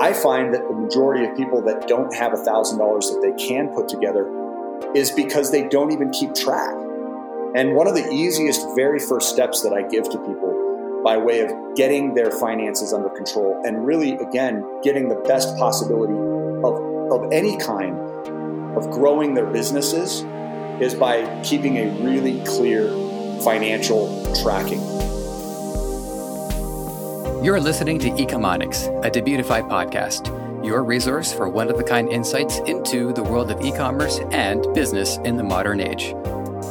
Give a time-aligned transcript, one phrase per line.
[0.00, 3.86] I find that the majority of people that don't have $1,000 that they can put
[3.86, 4.26] together
[4.94, 6.74] is because they don't even keep track.
[7.54, 11.40] And one of the easiest, very first steps that I give to people by way
[11.40, 16.14] of getting their finances under control and really, again, getting the best possibility
[16.64, 17.94] of, of any kind
[18.78, 20.24] of growing their businesses
[20.80, 22.88] is by keeping a really clear
[23.42, 24.80] financial tracking.
[27.42, 30.26] You're listening to Ecomonics, a Debutify podcast,
[30.62, 34.62] your resource for one of a kind insights into the world of e commerce and
[34.74, 36.12] business in the modern age.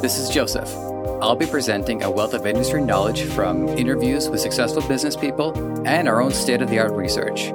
[0.00, 0.72] This is Joseph.
[1.20, 5.52] I'll be presenting a wealth of industry knowledge from interviews with successful business people
[5.88, 7.48] and our own state of the art research.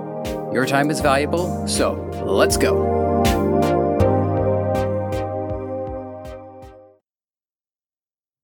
[0.52, 1.94] Your time is valuable, so
[2.26, 2.76] let's go.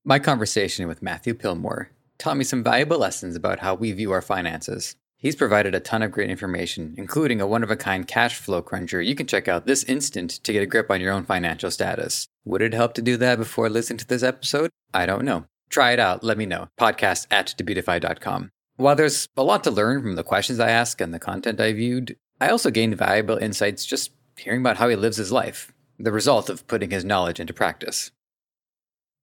[0.02, 1.90] My conversation with Matthew Pillmore
[2.22, 4.94] taught me some valuable lessons about how we view our finances.
[5.16, 8.62] He's provided a ton of great information, including a one of a kind cash flow
[8.62, 11.70] cruncher you can check out this instant to get a grip on your own financial
[11.72, 12.28] status.
[12.44, 14.70] Would it help to do that before listening to this episode?
[14.94, 15.46] I don't know.
[15.68, 16.68] Try it out, let me know.
[16.78, 18.50] Podcast at debutify.com.
[18.76, 21.72] While there's a lot to learn from the questions I ask and the content I
[21.72, 26.12] viewed, I also gained valuable insights just hearing about how he lives his life, the
[26.12, 28.12] result of putting his knowledge into practice.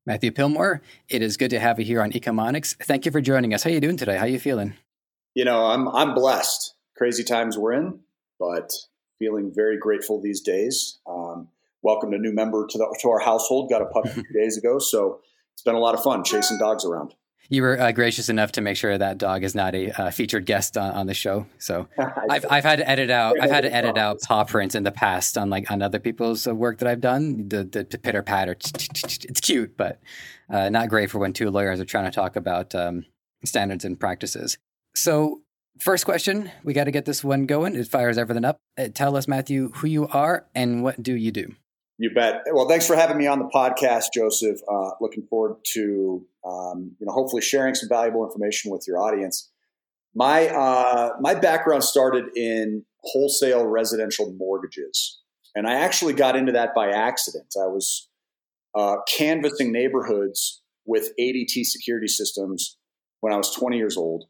[0.05, 2.75] Matthew Pillmore, it is good to have you here on Ecomonics.
[2.77, 3.63] Thank you for joining us.
[3.63, 4.17] How are you doing today?
[4.17, 4.73] How are you feeling?
[5.35, 6.73] You know, I'm I'm blessed.
[6.97, 7.99] Crazy times we're in,
[8.39, 8.71] but
[9.19, 10.99] feeling very grateful these days.
[11.07, 11.49] Um,
[11.81, 13.69] welcomed a new member to the to our household.
[13.69, 15.19] Got a puppy few days ago, so
[15.53, 17.13] it's been a lot of fun chasing dogs around
[17.49, 20.45] you were uh, gracious enough to make sure that dog is not a uh, featured
[20.45, 21.47] guest on, on, the show.
[21.57, 21.87] So
[22.29, 24.91] I've, I've had to edit out I've had to edit out paw prints in the
[24.91, 27.49] past on like on other people's uh, work that I've done.
[27.49, 29.99] The the, the pitter patter, it's cute, but
[30.49, 33.05] uh, not great for when two lawyers are trying to talk about um,
[33.43, 34.57] standards and practices.
[34.95, 35.41] So
[35.79, 37.75] first question, we got to get this one going.
[37.75, 38.57] It fires everything up.
[38.77, 41.55] Uh, tell us, Matthew, who you are and what do you do.
[42.01, 42.43] You bet.
[42.53, 44.61] Well, thanks for having me on the podcast, Joseph.
[44.71, 49.51] Uh, looking forward to um, you know hopefully sharing some valuable information with your audience.
[50.15, 55.19] My uh, my background started in wholesale residential mortgages,
[55.55, 57.53] and I actually got into that by accident.
[57.61, 58.07] I was
[58.73, 62.77] uh, canvassing neighborhoods with ADT security systems
[63.19, 64.23] when I was 20 years old.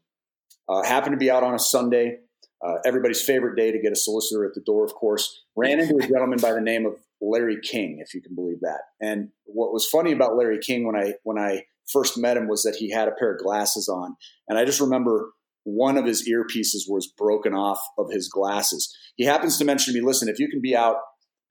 [0.68, 2.18] Uh, happened to be out on a Sunday,
[2.66, 5.44] uh, everybody's favorite day to get a solicitor at the door, of course.
[5.54, 8.80] Ran into a gentleman by the name of Larry King, if you can believe that.
[9.00, 12.62] And what was funny about Larry King when I when I first met him was
[12.62, 14.16] that he had a pair of glasses on,
[14.48, 15.30] and I just remember
[15.64, 18.94] one of his earpieces was broken off of his glasses.
[19.16, 20.96] He happens to mention to me, "Listen, if you can be out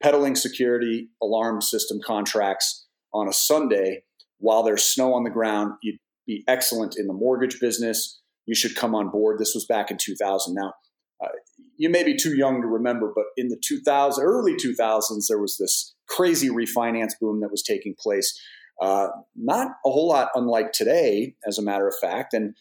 [0.02, 4.04] peddling security alarm system contracts on a Sunday
[4.38, 8.20] while there's snow on the ground, you'd be excellent in the mortgage business.
[8.46, 10.54] You should come on board." This was back in 2000.
[10.54, 10.72] Now
[11.22, 11.28] uh,
[11.80, 15.56] you may be too young to remember, but in the 2000s, early 2000s, there was
[15.56, 18.38] this crazy refinance boom that was taking place.
[18.82, 22.34] Uh, not a whole lot unlike today, as a matter of fact.
[22.34, 22.54] And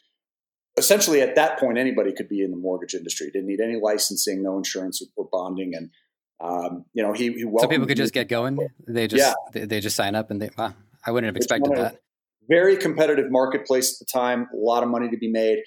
[0.78, 3.30] essentially, at that point, anybody could be in the mortgage industry.
[3.30, 5.90] Didn't need any licensing, no insurance or bonding, and
[6.40, 8.58] um, you know, he, he so people could just get going.
[8.88, 9.34] They just yeah.
[9.52, 10.50] they, they, just sign up and they.
[10.58, 10.76] Wow,
[11.06, 11.98] I wouldn't have expected that.
[12.48, 14.48] Very competitive marketplace at the time.
[14.54, 15.60] A lot of money to be made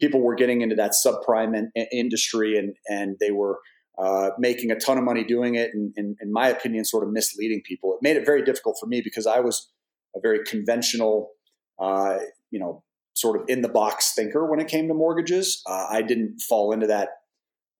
[0.00, 3.60] people were getting into that subprime in, industry and and they were
[3.98, 7.12] uh, making a ton of money doing it, and, and, in my opinion, sort of
[7.12, 7.92] misleading people.
[7.92, 9.68] It made it very difficult for me because I was
[10.16, 11.32] a very conventional,
[11.78, 12.16] uh,
[12.50, 15.62] you know, sort of in the box thinker when it came to mortgages.
[15.68, 17.08] Uh, I didn't fall into that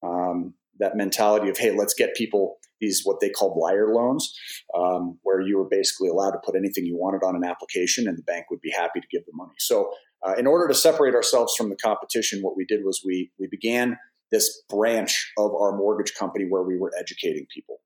[0.03, 4.34] um, that mentality of hey, let's get people these what they called liar loans,
[4.75, 8.19] um, where you were basically allowed to put anything you wanted on an application, and
[8.19, 9.54] the bank would be happy to give the money.
[9.59, 9.91] So
[10.26, 13.47] uh, in order to separate ourselves from the competition, what we did was we we
[13.50, 13.98] began
[14.31, 17.78] this branch of our mortgage company where we were educating people.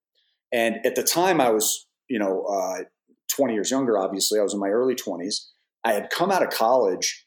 [0.52, 2.84] And at the time, I was you know uh,
[3.34, 3.98] 20 years younger.
[3.98, 5.46] Obviously, I was in my early 20s.
[5.84, 7.26] I had come out of college,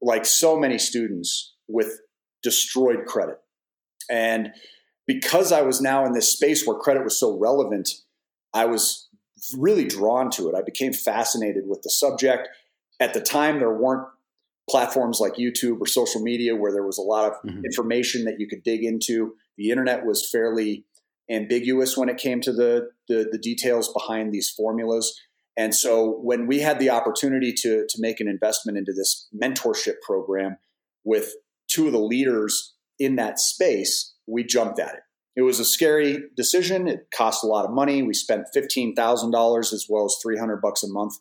[0.00, 2.00] like so many students, with
[2.42, 3.38] destroyed credit,
[4.10, 4.50] and
[5.06, 7.90] because I was now in this space where credit was so relevant,
[8.52, 9.08] I was
[9.56, 10.54] really drawn to it.
[10.54, 12.48] I became fascinated with the subject.
[13.00, 14.06] At the time, there weren't
[14.68, 17.64] platforms like YouTube or social media where there was a lot of mm-hmm.
[17.64, 19.34] information that you could dig into.
[19.58, 20.84] The internet was fairly
[21.30, 25.20] ambiguous when it came to the, the, the details behind these formulas.
[25.56, 30.00] And so when we had the opportunity to to make an investment into this mentorship
[30.04, 30.56] program
[31.04, 31.32] with
[31.68, 35.00] two of the leaders in that space, we jumped at it.
[35.36, 36.88] It was a scary decision.
[36.88, 38.02] It cost a lot of money.
[38.02, 41.14] We spent fifteen thousand dollars as well as three hundred bucks a month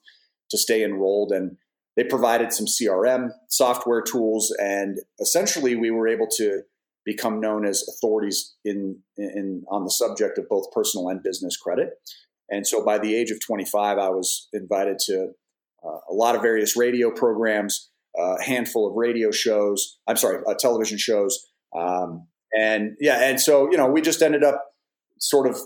[0.49, 1.57] to stay enrolled, and
[1.95, 6.61] they provided some CRM software tools, and essentially we were able to
[7.05, 11.89] become known as authorities in, in on the subject of both personal and business credit.
[12.49, 15.29] And so by the age of 25, I was invited to
[15.85, 19.97] uh, a lot of various radio programs, uh, a handful of radio shows.
[20.07, 21.47] I'm sorry, uh, television shows.
[21.75, 24.63] Um, and yeah, and so you know, we just ended up
[25.19, 25.57] sort of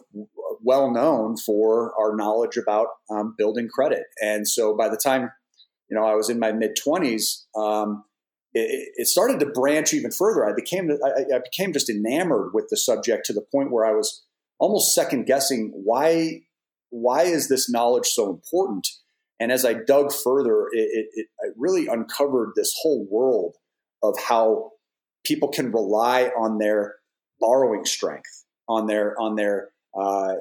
[0.64, 4.04] well known for our knowledge about um, building credit.
[4.22, 5.32] And so by the time
[5.90, 8.04] you know I was in my mid 20s, um,
[8.54, 10.48] it, it, started to branch even further.
[10.48, 13.92] I became I, I became just enamored with the subject to the point where I
[13.92, 14.26] was
[14.60, 16.42] almost second guessing why
[16.90, 18.88] why is this knowledge so important?
[19.40, 23.56] And as I dug further, it, it, it really uncovered this whole world
[24.02, 24.72] of how
[25.26, 26.96] people can rely on their
[27.40, 29.70] borrowing strength, on their on their
[30.00, 30.36] uh,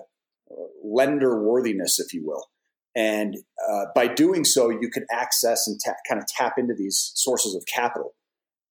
[0.84, 2.46] lender worthiness, if you will.
[2.96, 3.36] And
[3.70, 7.54] uh, by doing so, you can access and ta- kind of tap into these sources
[7.54, 8.14] of capital.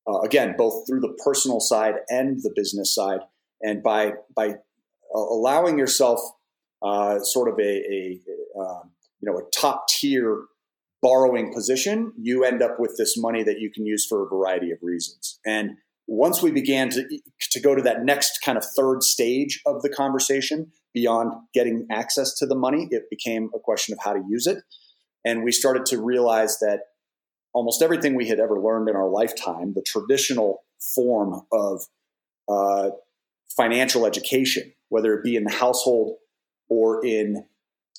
[0.07, 3.19] Uh, again, both through the personal side and the business side.
[3.61, 4.53] And by by uh,
[5.13, 6.19] allowing yourself
[6.81, 8.19] uh, sort of a, a,
[8.59, 8.91] um,
[9.21, 10.45] you know a top tier
[11.01, 14.71] borrowing position, you end up with this money that you can use for a variety
[14.71, 15.39] of reasons.
[15.45, 15.77] And
[16.07, 17.03] once we began to,
[17.51, 22.33] to go to that next kind of third stage of the conversation beyond getting access
[22.35, 24.63] to the money, it became a question of how to use it.
[25.23, 26.79] And we started to realize that
[27.53, 30.63] almost everything we had ever learned in our lifetime, the traditional
[30.95, 31.83] form of
[32.47, 32.91] uh,
[33.55, 36.15] financial education, whether it be in the household
[36.69, 37.45] or in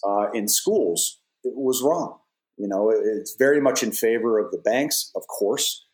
[0.06, 2.18] uh, in schools, it was wrong.
[2.56, 5.84] You know, it's very much in favor of the banks, of course.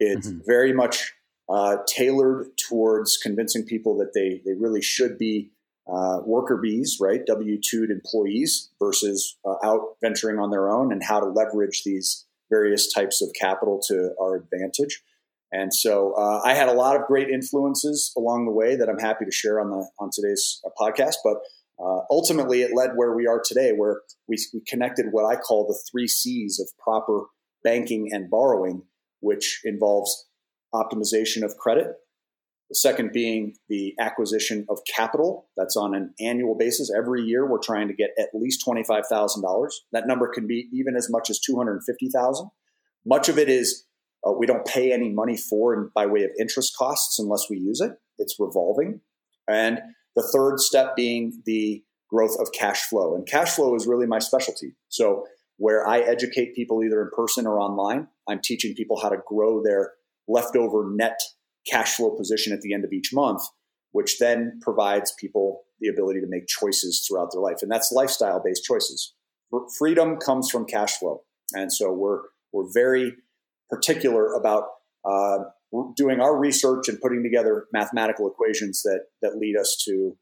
[0.00, 0.40] It's mm-hmm.
[0.46, 1.12] very much
[1.48, 5.52] uh, tailored towards convincing people that they they really should be
[5.92, 7.24] uh, worker bees, right?
[7.26, 12.26] W 2 employees versus uh, out venturing on their own and how to leverage these
[12.50, 15.02] various types of capital to our advantage.
[15.50, 18.98] And so uh, I had a lot of great influences along the way that I'm
[18.98, 21.16] happy to share on the on today's uh, podcast.
[21.24, 21.38] But
[21.82, 25.66] uh, ultimately, it led where we are today, where we, we connected what I call
[25.66, 27.26] the three C's of proper
[27.64, 28.82] banking and borrowing,
[29.20, 30.26] which involves
[30.74, 31.94] optimization of credit.
[32.70, 35.48] The second being the acquisition of capital.
[35.56, 36.90] That's on an annual basis.
[36.94, 39.80] Every year, we're trying to get at least twenty-five thousand dollars.
[39.92, 42.50] That number can be even as much as two hundred fifty thousand.
[43.06, 43.86] Much of it is
[44.26, 47.56] uh, we don't pay any money for and by way of interest costs unless we
[47.56, 47.92] use it.
[48.18, 49.00] It's revolving.
[49.48, 49.80] And
[50.14, 53.14] the third step being the growth of cash flow.
[53.14, 54.74] And cash flow is really my specialty.
[54.88, 55.24] So,
[55.56, 59.62] where I educate people either in person or online, I'm teaching people how to grow
[59.62, 59.92] their
[60.28, 61.18] leftover net
[61.68, 63.42] cash flow position at the end of each month,
[63.92, 67.58] which then provides people the ability to make choices throughout their life.
[67.62, 69.14] And that's lifestyle based choices.
[69.78, 71.22] Freedom comes from cash flow.
[71.54, 72.20] And so we're,
[72.52, 73.14] we're very
[73.70, 74.64] particular about
[75.04, 75.38] uh,
[75.96, 80.16] doing our research and putting together mathematical equations that, that lead us to,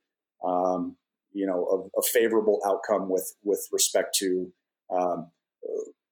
[0.47, 0.97] um,
[1.33, 4.53] you know, a, a, favorable outcome with, with respect to
[4.95, 5.31] um,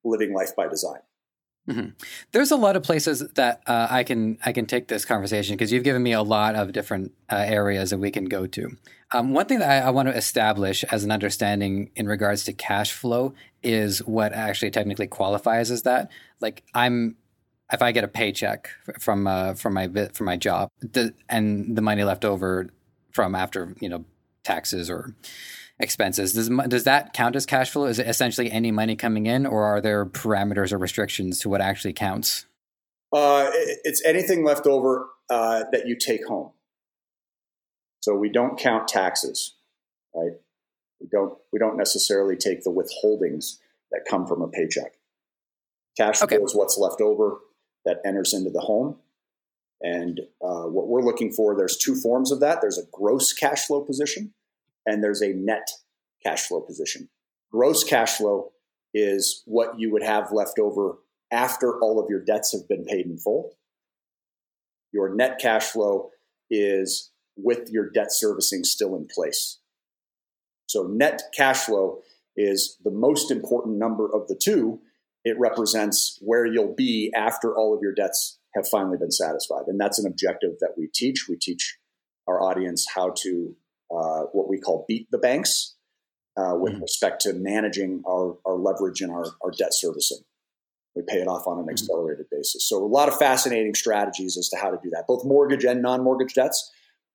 [0.04, 1.00] living life by design.
[1.68, 1.90] Mm-hmm.
[2.32, 5.72] There's a lot of places that uh, I can I can take this conversation because
[5.72, 8.76] you've given me a lot of different uh, areas that we can go to.
[9.12, 12.52] Um, one thing that I, I, want to establish as an understanding in regards to
[12.52, 13.32] cash flow
[13.62, 16.10] is what actually technically qualifies as that.
[16.40, 17.16] Like I'm,
[17.72, 21.82] if I get a paycheck from uh, from my from my job, the, and the
[21.82, 22.68] money left over
[23.12, 24.04] from after you know
[24.42, 25.14] taxes or
[25.78, 26.32] expenses.
[26.32, 27.86] Does does that count as cash flow?
[27.86, 31.60] Is it essentially any money coming in, or are there parameters or restrictions to what
[31.60, 32.46] actually counts?
[33.12, 33.48] Uh,
[33.84, 36.50] it's anything left over uh, that you take home.
[38.00, 39.54] So we don't count taxes,
[40.14, 40.32] right?
[41.00, 43.58] We don't we don't necessarily take the withholdings
[43.92, 44.94] that come from a paycheck.
[45.96, 46.36] Cash okay.
[46.36, 47.38] flow is what's left over
[47.84, 48.96] that enters into the home.
[49.80, 52.60] And uh, what we're looking for, there's two forms of that.
[52.60, 54.32] There's a gross cash flow position,
[54.86, 55.68] and there's a net
[56.24, 57.08] cash flow position.
[57.50, 58.52] Gross cash flow
[58.92, 60.98] is what you would have left over
[61.32, 63.56] after all of your debts have been paid in full.
[64.92, 66.10] Your net cash flow
[66.50, 69.58] is with your debt servicing still in place.
[70.66, 72.02] So, net cash flow
[72.36, 74.80] is the most important number of the two.
[75.24, 79.64] It represents where you'll be after all of your debts have finally been satisfied.
[79.66, 81.26] And that's an objective that we teach.
[81.28, 81.78] We teach
[82.26, 83.56] our audience how to
[83.94, 85.76] uh, what we call beat the banks
[86.36, 86.82] uh, with mm-hmm.
[86.82, 90.18] respect to managing our, our leverage and our, our debt servicing.
[90.96, 91.70] We pay it off on an mm-hmm.
[91.70, 92.36] accelerated mm-hmm.
[92.36, 92.68] basis.
[92.68, 95.04] So a lot of fascinating strategies as to how to do that.
[95.06, 96.70] Both mortgage and non-mortgage debts.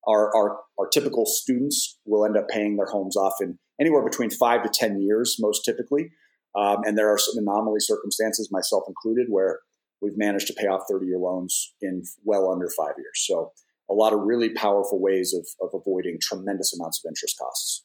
[0.08, 4.30] Our, our, our typical students will end up paying their homes off in anywhere between
[4.30, 6.12] five to 10 years, most typically.
[6.56, 9.60] Um, and there are some anomaly circumstances, myself included, where
[10.02, 13.24] we've managed to pay off 30 year loans in well under five years.
[13.28, 13.52] So
[13.90, 17.84] a lot of really powerful ways of, of avoiding tremendous amounts of interest costs.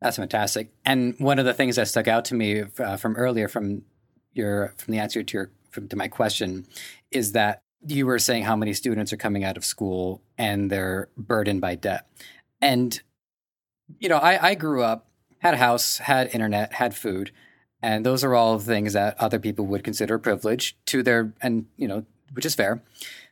[0.00, 0.72] That's fantastic.
[0.84, 3.82] And one of the things that stuck out to me uh, from earlier, from
[4.32, 6.66] your from the answer to your from, to my question,
[7.10, 11.08] is that you were saying how many students are coming out of school and they're
[11.16, 12.08] burdened by debt.
[12.60, 13.00] And
[13.98, 17.32] you know, I, I grew up, had a house, had internet, had food,
[17.82, 21.88] and those are all things that other people would consider privilege to their and you
[21.88, 22.82] know, which is fair.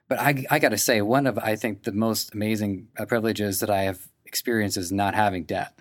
[0.09, 3.61] But I, I got to say, one of I think the most amazing uh, privileges
[3.61, 5.79] that I have experienced is not having debt.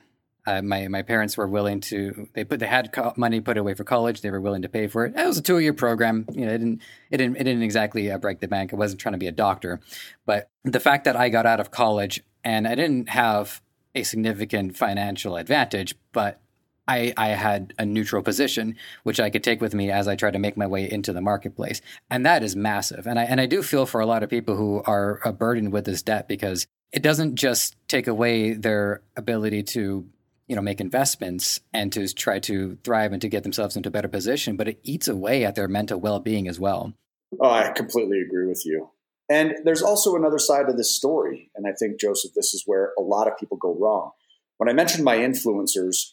[0.47, 3.73] Uh, my my parents were willing to they put they had co- money put away
[3.73, 4.21] for college.
[4.21, 5.15] They were willing to pay for it.
[5.15, 6.25] It was a two year program.
[6.31, 8.71] You know, it didn't it didn't it didn't exactly uh, break the bank.
[8.71, 9.79] I wasn't trying to be a doctor,
[10.25, 13.61] but the fact that I got out of college and I didn't have
[13.95, 16.39] a significant financial advantage, but
[16.87, 20.31] I, I had a neutral position, which I could take with me as I try
[20.31, 21.81] to make my way into the marketplace.
[22.09, 23.07] And that is massive.
[23.07, 25.85] And I, and I do feel for a lot of people who are burdened with
[25.85, 30.07] this debt because it doesn't just take away their ability to
[30.47, 33.91] you know make investments and to try to thrive and to get themselves into a
[33.91, 36.93] better position but it eats away at their mental well-being as well
[37.41, 38.89] oh i completely agree with you
[39.29, 42.93] and there's also another side of this story and i think joseph this is where
[42.97, 44.11] a lot of people go wrong
[44.57, 46.11] when i mentioned my influencers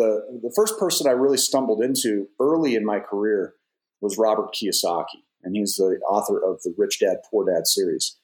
[0.00, 3.54] the, the first person I really stumbled into early in my career
[4.00, 8.16] was Robert Kiyosaki, and he's the author of the Rich Dad Poor Dad series.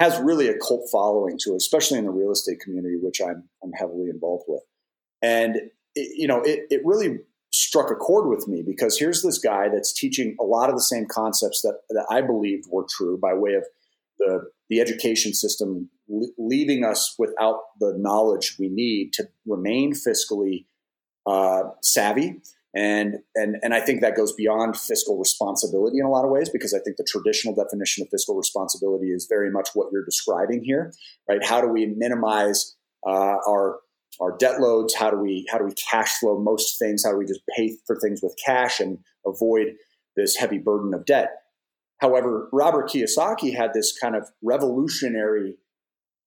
[0.00, 3.48] Has really a cult following to it, especially in the real estate community, which I'm
[3.62, 4.62] I'm heavily involved with.
[5.22, 5.56] And
[5.94, 7.18] it, you know, it, it really
[7.52, 10.82] struck a chord with me because here's this guy that's teaching a lot of the
[10.82, 13.64] same concepts that, that I believed were true by way of
[14.18, 15.90] the the education system
[16.38, 20.66] leaving us without the knowledge we need to remain fiscally
[21.30, 22.40] uh, savvy.
[22.74, 26.48] And, and, and I think that goes beyond fiscal responsibility in a lot of ways
[26.48, 30.62] because I think the traditional definition of fiscal responsibility is very much what you're describing
[30.62, 30.92] here,
[31.28, 31.44] right?
[31.44, 33.80] How do we minimize uh, our
[34.20, 34.94] our debt loads?
[34.94, 37.04] How do we how do we cash flow most things?
[37.04, 39.74] How do we just pay for things with cash and avoid
[40.16, 41.30] this heavy burden of debt?
[41.98, 45.56] However, Robert Kiyosaki had this kind of revolutionary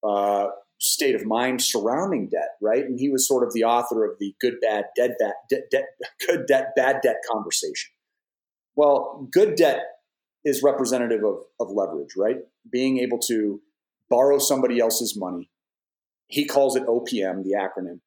[0.04, 0.48] uh,
[0.80, 2.84] state of mind surrounding debt, right?
[2.84, 6.28] And he was sort of the author of the good, bad, dead, bad, de- de-
[6.28, 7.92] good debt, bad debt conversation.
[8.76, 9.82] Well, good debt
[10.44, 12.38] is representative of, of leverage, right?
[12.70, 13.62] Being able to
[14.10, 15.50] borrow somebody else's money.
[16.28, 18.00] He calls it OPM, the acronym,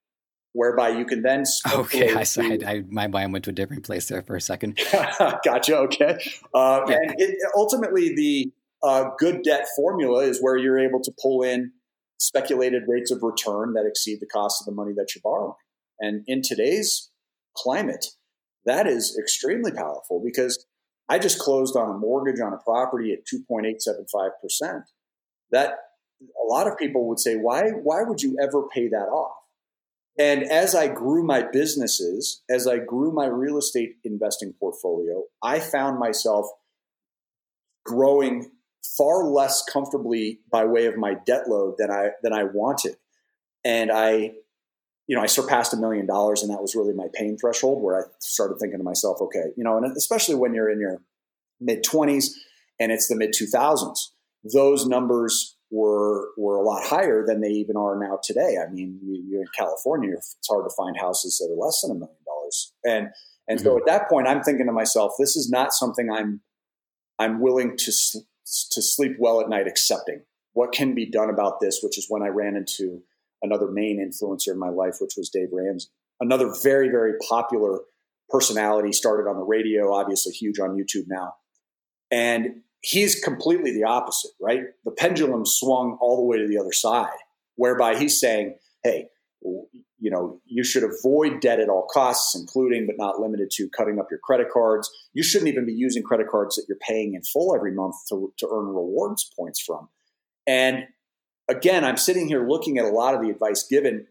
[0.52, 1.44] whereby you can then.
[1.72, 4.78] Okay, I, I, I, my mind went to a different place there for a second.
[5.44, 5.76] gotcha.
[5.78, 6.18] Okay,
[6.54, 6.96] uh, yeah.
[7.00, 11.72] and it, ultimately the uh, good debt formula is where you're able to pull in
[12.18, 15.54] speculated rates of return that exceed the cost of the money that you're borrowing.
[16.00, 17.10] And in today's
[17.56, 18.06] climate,
[18.64, 20.66] that is extremely powerful because
[21.08, 24.82] I just closed on a mortgage on a property at 2.875%.
[25.52, 25.74] That
[26.20, 29.36] a lot of people would say, why, why would you ever pay that off?
[30.18, 35.60] And as I grew my businesses, as I grew my real estate investing portfolio, I
[35.60, 36.46] found myself
[37.84, 38.50] growing
[38.96, 42.96] far less comfortably by way of my debt load than I than I wanted.
[43.64, 44.32] And I,
[45.06, 48.00] you know, I surpassed a million dollars, and that was really my pain threshold where
[48.00, 51.02] I started thinking to myself, okay, you know, and especially when you're in your
[51.60, 52.38] mid twenties
[52.78, 54.14] and it's the mid two thousands,
[54.52, 58.56] those numbers were were a lot higher than they even are now today.
[58.62, 61.90] I mean, you, are in California; it's hard to find houses that are less than
[61.92, 63.08] a million dollars, and
[63.48, 63.66] and mm-hmm.
[63.66, 66.40] so at that point, I'm thinking to myself, this is not something I'm
[67.18, 67.92] I'm willing to
[68.72, 70.22] to sleep well at night accepting
[70.52, 73.02] what can be done about this, which is when I ran into
[73.42, 75.88] another main influencer in my life, which was Dave Ramsey,
[76.18, 77.80] another very, very popular
[78.30, 81.34] personality, started on the radio, obviously huge on YouTube now.
[82.10, 84.62] And he's completely the opposite, right?
[84.86, 87.18] The pendulum swung all the way to the other side,
[87.56, 89.08] whereby he's saying, hey,
[89.98, 93.98] you know, you should avoid debt at all costs, including but not limited to cutting
[93.98, 94.90] up your credit cards.
[95.14, 98.32] You shouldn't even be using credit cards that you're paying in full every month to,
[98.38, 99.88] to earn rewards points from.
[100.46, 100.84] And
[101.48, 104.06] again, I'm sitting here looking at a lot of the advice given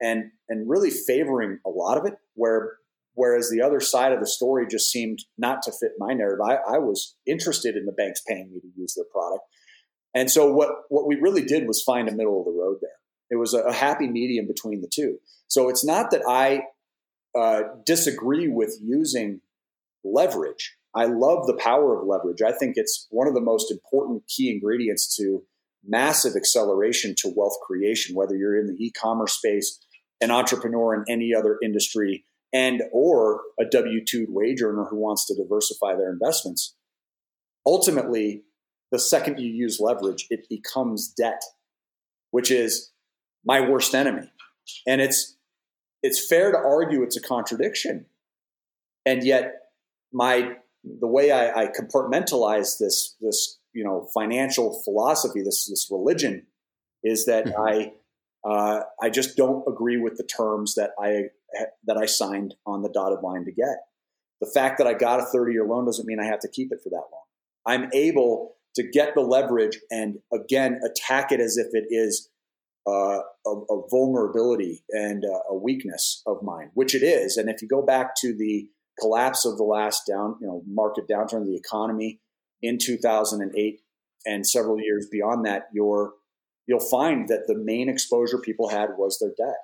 [0.00, 2.74] and and really favoring a lot of it, where
[3.14, 6.44] whereas the other side of the story just seemed not to fit my narrative.
[6.44, 9.44] I, I was interested in the banks paying me to use their product.
[10.14, 12.90] And so what what we really did was find a middle of the road there.
[13.30, 15.18] It was a, happy medium between the two.
[15.48, 16.62] So it's not that I
[17.38, 19.40] uh, disagree with using
[20.04, 20.76] leverage.
[20.94, 22.42] I love the power of leverage.
[22.42, 25.42] I think it's one of the most important key ingredients to
[25.86, 29.80] massive acceleration to wealth creation, whether you're in the e-commerce space,
[30.20, 35.34] an entrepreneur in any other industry, and or a W-2 wage earner who wants to
[35.34, 36.76] diversify their investments.
[37.66, 38.44] Ultimately,
[38.92, 41.42] the second you use leverage, it becomes debt
[42.34, 42.90] which is
[43.44, 44.30] my worst enemy.
[44.86, 45.36] And it's
[46.02, 48.06] it's fair to argue it's a contradiction.
[49.06, 49.52] And yet
[50.12, 56.46] my the way I, I compartmentalize this this you know financial philosophy, this this religion,
[57.02, 57.60] is that mm-hmm.
[57.60, 57.92] I
[58.48, 61.24] uh, I just don't agree with the terms that I
[61.86, 63.76] that I signed on the dotted line to get.
[64.40, 66.72] The fact that I got a 30 year loan doesn't mean I have to keep
[66.72, 67.22] it for that long.
[67.66, 72.28] I'm able to get the leverage and again attack it as if it is
[72.86, 77.36] uh, a, a, vulnerability and a, weakness of mine, which it is.
[77.36, 78.68] And if you go back to the
[79.00, 82.20] collapse of the last down, you know, market downturn of the economy
[82.62, 83.80] in 2008
[84.26, 86.12] and several years beyond that, you're
[86.66, 89.58] you'll find that the main exposure people had was their debt.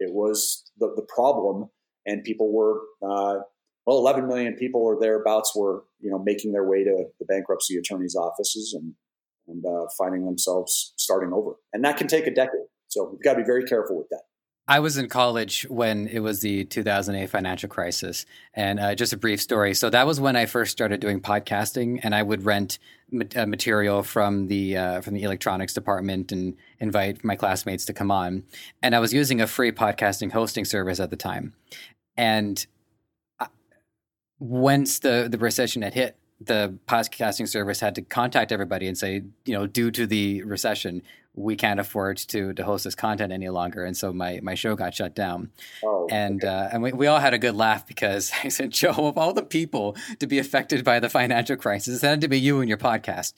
[0.00, 1.70] It was the, the problem,
[2.06, 3.40] and people were uh,
[3.86, 7.76] well, 11 million people or thereabouts were you know making their way to the bankruptcy
[7.76, 8.94] attorney's offices and
[9.46, 12.66] and uh, finding themselves starting over, and that can take a decade.
[12.88, 14.22] So we've got to be very careful with that.
[14.66, 18.24] I was in college when it was the 2008 financial crisis.
[18.54, 19.74] And uh, just a brief story.
[19.74, 22.78] So that was when I first started doing podcasting, and I would rent
[23.36, 28.10] uh, material from the uh, from the electronics department and invite my classmates to come
[28.10, 28.44] on.
[28.82, 31.52] And I was using a free podcasting hosting service at the time.
[32.16, 32.66] And
[33.38, 33.48] uh,
[34.38, 39.22] once the the recession had hit, the podcasting service had to contact everybody and say,
[39.44, 41.02] you know, due to the recession,
[41.34, 44.76] we can't afford to to host this content any longer, and so my my show
[44.76, 45.50] got shut down.
[45.84, 46.52] Oh, and okay.
[46.52, 49.32] uh, and we, we all had a good laugh because I said, Joe, of all
[49.32, 52.68] the people to be affected by the financial crisis, it had to be you and
[52.68, 53.34] your podcast.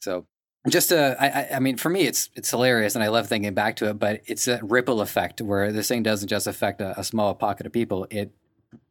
[0.00, 0.26] So
[0.68, 3.76] just uh, I, I mean, for me, it's it's hilarious, and I love thinking back
[3.76, 3.98] to it.
[3.98, 7.66] But it's a ripple effect where this thing doesn't just affect a, a small pocket
[7.66, 8.32] of people; it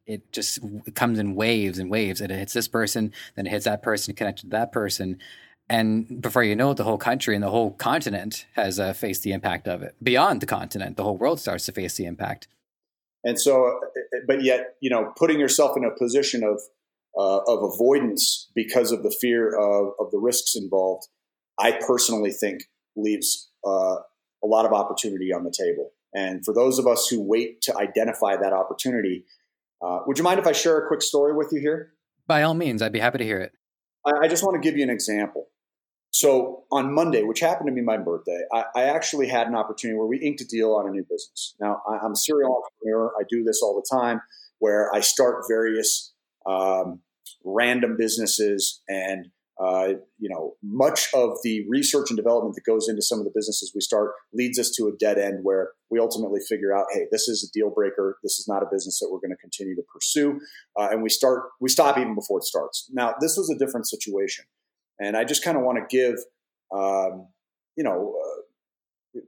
[0.08, 0.60] it just
[0.96, 2.22] comes in waves and waves.
[2.22, 5.20] And it hits this person, then it hits that person, connected to that person,
[5.70, 9.24] and before you know it, the whole country and the whole continent has uh, faced
[9.24, 9.96] the impact of it.
[10.02, 12.48] Beyond the continent, the whole world starts to face the impact.
[13.24, 13.80] And so,
[14.28, 16.62] but yet, you know, putting yourself in a position of
[17.18, 21.08] uh, of avoidance because of the fear of, of the risks involved,
[21.60, 22.62] I personally think
[22.96, 23.96] leaves uh,
[24.44, 25.92] a lot of opportunity on the table.
[26.14, 29.26] And for those of us who wait to identify that opportunity,
[29.82, 31.94] uh, would you mind if I share a quick story with you here?
[32.28, 33.52] By all means, I'd be happy to hear it.
[34.06, 35.48] I, I just want to give you an example.
[36.12, 39.98] So on Monday, which happened to be my birthday, I, I, actually had an opportunity
[39.98, 41.54] where we inked a deal on a new business.
[41.60, 43.12] Now, I, am a serial entrepreneur.
[43.20, 44.22] I do this all the time
[44.60, 46.14] where I start various
[46.46, 47.02] um,
[47.44, 49.28] random businesses and
[49.60, 53.32] uh, you know, much of the research and development that goes into some of the
[53.34, 57.08] businesses we start leads us to a dead end where we ultimately figure out, hey,
[57.12, 58.18] this is a deal breaker.
[58.24, 60.40] This is not a business that we're going to continue to pursue,
[60.80, 62.90] uh, and we start we stop even before it starts.
[62.92, 64.46] Now, this was a different situation.
[65.00, 66.16] And I just kind of want to give,
[66.76, 67.28] um,
[67.76, 68.42] you know, uh,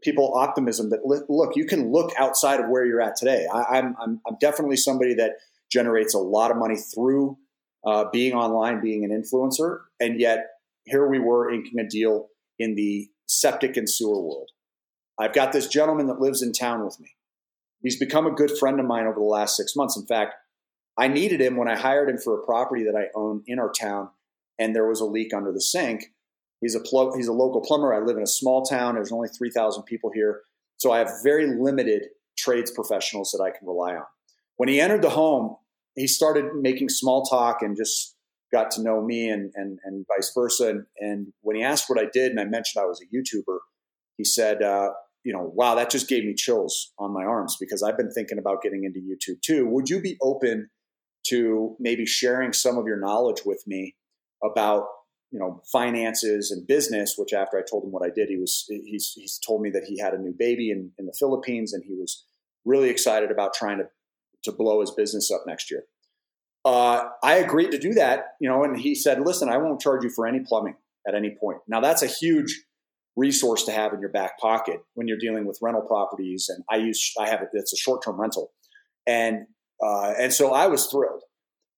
[0.01, 3.45] people optimism that look, you can look outside of where you're at today.
[3.51, 5.33] I, I'm, I'm, I'm definitely somebody that
[5.71, 7.37] generates a lot of money through
[7.85, 10.47] uh, being online, being an influencer, and yet
[10.85, 14.49] here we were inking a deal in the septic and sewer world.
[15.19, 17.15] I've got this gentleman that lives in town with me.
[17.81, 19.97] He's become a good friend of mine over the last six months.
[19.97, 20.35] In fact,
[20.97, 23.71] I needed him when I hired him for a property that I own in our
[23.71, 24.09] town
[24.59, 26.11] and there was a leak under the sink.
[26.59, 27.93] He's a pl- he's a local plumber.
[27.93, 28.95] I live in a small town.
[28.95, 30.41] There's only 3,000 people here.
[30.77, 34.03] So I have very limited trades professionals that I can rely on.
[34.57, 35.55] When he entered the home,
[35.99, 38.15] he started making small talk and just
[38.51, 40.69] got to know me and, and, and vice versa.
[40.69, 43.57] And, and when he asked what I did and I mentioned I was a YouTuber,
[44.17, 44.89] he said, uh,
[45.23, 48.39] you know, wow, that just gave me chills on my arms because I've been thinking
[48.39, 49.67] about getting into YouTube too.
[49.67, 50.69] Would you be open
[51.27, 53.95] to maybe sharing some of your knowledge with me
[54.43, 54.85] about
[55.31, 58.65] you know finances and business which after i told him what i did he was
[58.67, 61.83] he's, he's told me that he had a new baby in, in the philippines and
[61.85, 62.25] he was
[62.65, 63.83] really excited about trying to
[64.43, 65.84] to blow his business up next year
[66.65, 70.04] uh, i agreed to do that you know and he said listen i won't charge
[70.04, 70.75] you for any plumbing
[71.08, 72.63] at any point now that's a huge
[73.15, 76.75] resource to have in your back pocket when you're dealing with rental properties and i
[76.75, 78.52] use i have it it's a short-term rental
[79.08, 79.47] and
[79.84, 81.23] uh, and so i was thrilled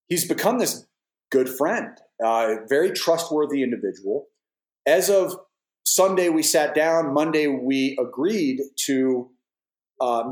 [0.07, 0.85] he's become this
[1.31, 4.27] good friend uh, very trustworthy individual.
[4.85, 5.35] As of
[5.85, 7.13] Sunday, we sat down.
[7.13, 9.29] Monday, we agreed to
[9.99, 10.23] uh,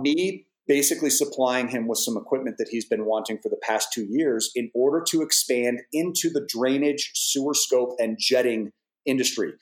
[0.69, 4.51] basically supplying him with some equipment that he's been wanting for the past two years
[4.53, 8.71] in order to expand into the drainage, sewer scope, and jetting
[9.05, 9.53] industry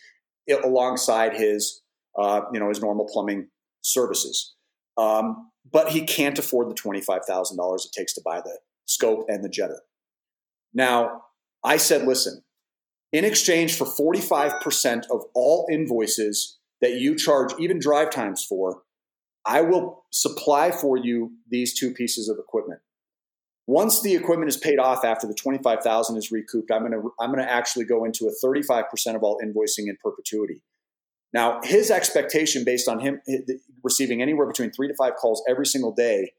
[0.65, 1.81] alongside his,
[2.19, 3.47] uh, you know, his normal plumbing
[3.81, 4.53] services.
[4.97, 9.49] Um, but he can't afford the $25,000 it takes to buy the scope and the
[9.49, 9.79] jetter.
[10.73, 11.23] Now,
[11.63, 12.43] I said, listen,
[13.13, 18.81] in exchange for 45% of all invoices that you charge even drive times for,
[19.47, 22.81] I will supply for you these two pieces of equipment.
[23.65, 27.31] Once the equipment is paid off after the 25,000 is recouped, I'm going to I'm
[27.31, 28.83] going to actually go into a 35%
[29.15, 30.61] of all invoicing in perpetuity.
[31.33, 33.21] Now, his expectation based on him
[33.83, 36.31] receiving anywhere between 3 to 5 calls every single day,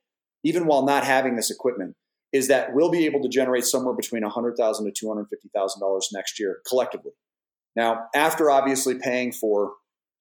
[0.43, 1.97] even while not having this equipment,
[2.33, 7.13] is that we'll be able to generate somewhere between 100,000 to $250,000 next year collectively.
[7.77, 9.73] Now, after obviously paying for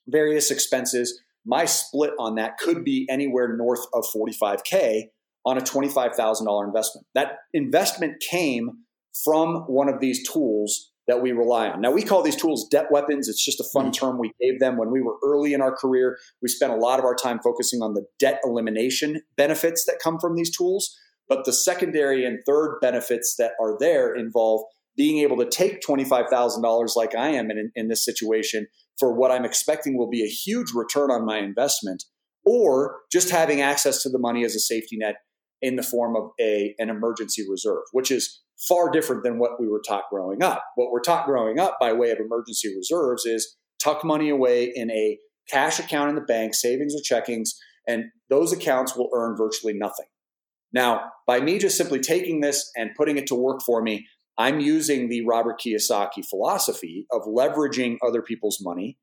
[0.08, 5.06] various expenses, my split on that could be anywhere north of 45K
[5.46, 7.08] on a $25,000 investment.
[7.16, 8.84] That investment came
[9.24, 11.80] from one of these tools that we rely on.
[11.80, 13.30] Now, we call these tools debt weapons.
[13.30, 13.92] It's just a fun mm-hmm.
[13.92, 16.18] term we gave them when we were early in our career.
[16.42, 20.20] We spent a lot of our time focusing on the debt elimination benefits that come
[20.20, 20.94] from these tools.
[21.30, 24.64] But the secondary and third benefits that are there involve
[24.98, 28.68] being able to take $25,000 like I am in, in this situation
[29.00, 32.04] for what I'm expecting will be a huge return on my investment,
[32.46, 35.16] or just having access to the money as a safety net
[35.62, 39.68] in the form of a, an emergency reserve, which is far different than what we
[39.68, 40.64] were taught growing up.
[40.76, 44.90] What we're taught growing up by way of emergency reserves is tuck money away in
[44.92, 45.18] a
[45.50, 47.50] cash account in the bank, savings or checkings,
[47.88, 50.08] and those accounts will earn virtually nothing.
[50.74, 54.06] Now, by me just simply taking this and putting it to work for me,
[54.38, 58.98] I'm using the Robert Kiyosaki philosophy of leveraging other people's money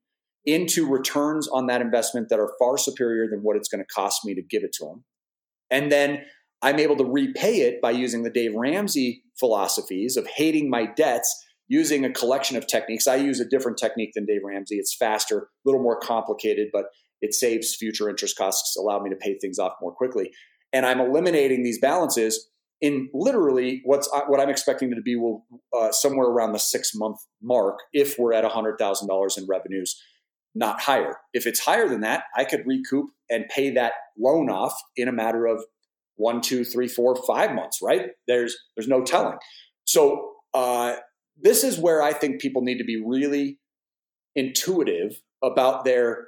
[0.45, 4.23] into returns on that investment that are far superior than what it's going to cost
[4.23, 5.03] me to give it to them.
[5.71, 6.23] And then
[6.61, 11.43] I'm able to repay it by using the Dave Ramsey philosophies of hating my debts
[11.67, 13.07] using a collection of techniques.
[13.07, 14.75] I use a different technique than Dave Ramsey.
[14.75, 16.85] It's faster, a little more complicated, but
[17.21, 20.29] it saves future interest costs, allow me to pay things off more quickly.
[20.71, 22.49] And I'm eliminating these balances
[22.81, 25.45] in literally what's uh, what I'm expecting to be will
[25.77, 30.01] uh, somewhere around the six month mark if we're at hundred thousand dollars in revenues,
[30.53, 31.17] not higher.
[31.33, 35.13] If it's higher than that, I could recoup and pay that loan off in a
[35.13, 35.63] matter of
[36.17, 37.79] one, two, three, four, five months.
[37.81, 38.09] Right?
[38.27, 39.37] There's there's no telling.
[39.85, 40.95] So uh,
[41.41, 43.59] this is where I think people need to be really
[44.35, 46.27] intuitive about their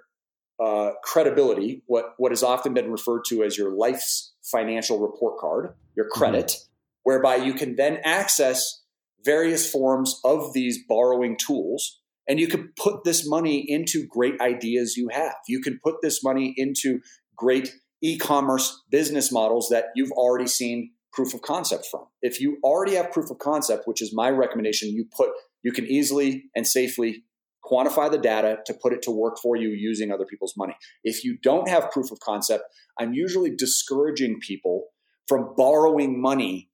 [0.60, 5.74] uh, credibility, what what has often been referred to as your life's financial report card,
[5.96, 6.20] your mm-hmm.
[6.20, 6.68] credit, mm-hmm.
[7.04, 8.82] whereby you can then access
[9.24, 12.00] various forms of these borrowing tools.
[12.30, 15.36] And you can put this money into great ideas you have.
[15.48, 17.00] You can put this money into
[17.38, 22.06] great e commerce business models that you've already seen proof of concept from.
[22.22, 25.30] If you already have proof of concept, which is my recommendation, you put
[25.64, 27.24] you can easily and safely
[27.70, 30.76] quantify the data to put it to work for you using other people's money.
[31.04, 32.64] If you don't have proof of concept,
[33.00, 34.88] I'm usually discouraging people
[35.28, 36.70] from borrowing money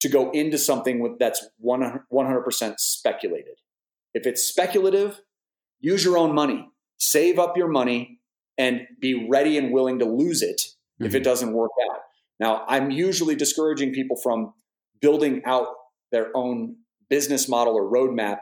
[0.00, 3.54] to go into something with, that's 100% speculated.
[4.14, 5.20] If it's speculative,
[5.80, 6.68] use your own money,
[6.98, 8.20] save up your money,
[8.58, 11.06] and be ready and willing to lose it mm-hmm.
[11.06, 11.24] if it mm-hmm.
[11.24, 12.00] doesn't work out.
[12.38, 14.52] Now, I'm usually discouraging people from
[15.00, 15.68] building out
[16.12, 16.76] their own
[17.08, 18.40] business model or roadmap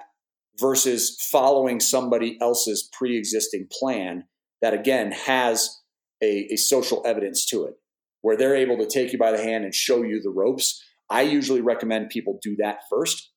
[0.59, 4.25] versus following somebody else's pre-existing plan
[4.63, 5.81] that again has
[6.23, 7.75] a, a, social evidence to it
[8.23, 11.23] where they're able to take you by the hand and show you the ropes i
[11.23, 13.31] usually recommend people do that first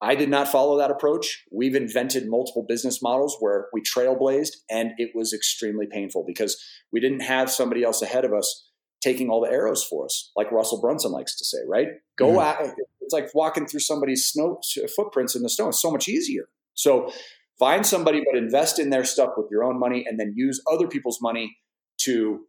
[0.00, 4.92] i did not follow that approach we've invented multiple business models where we trailblazed and
[4.96, 8.68] it was extremely painful because we didn't have somebody else ahead of us
[9.02, 11.88] taking all the arrows for us, like Russell Brunson likes to say, right?
[12.16, 12.64] Go mm-hmm.
[12.64, 14.60] at it's like walking through somebody's snow
[14.94, 15.68] footprints in the snow.
[15.68, 16.44] It's so much easier.
[16.74, 17.12] So
[17.58, 20.88] find somebody, but invest in their stuff with your own money, and then use other
[20.88, 21.56] people's money
[21.98, 22.40] to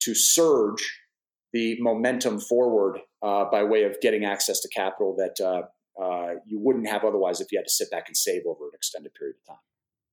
[0.00, 1.00] to surge
[1.52, 5.62] the momentum forward uh, by way of getting access to capital that uh,
[6.02, 8.72] uh, you wouldn't have otherwise if you had to sit back and save over an
[8.74, 9.62] extended period of time.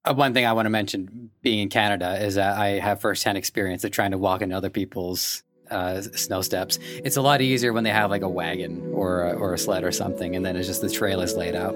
[0.06, 3.38] Uh, one thing I want to mention, being in Canada, is that I have firsthand
[3.38, 6.78] experience of trying to walk in other people's uh, snow steps.
[7.04, 9.84] It's a lot easier when they have like a wagon or a, or a sled
[9.84, 11.76] or something, and then it's just the trail is laid out.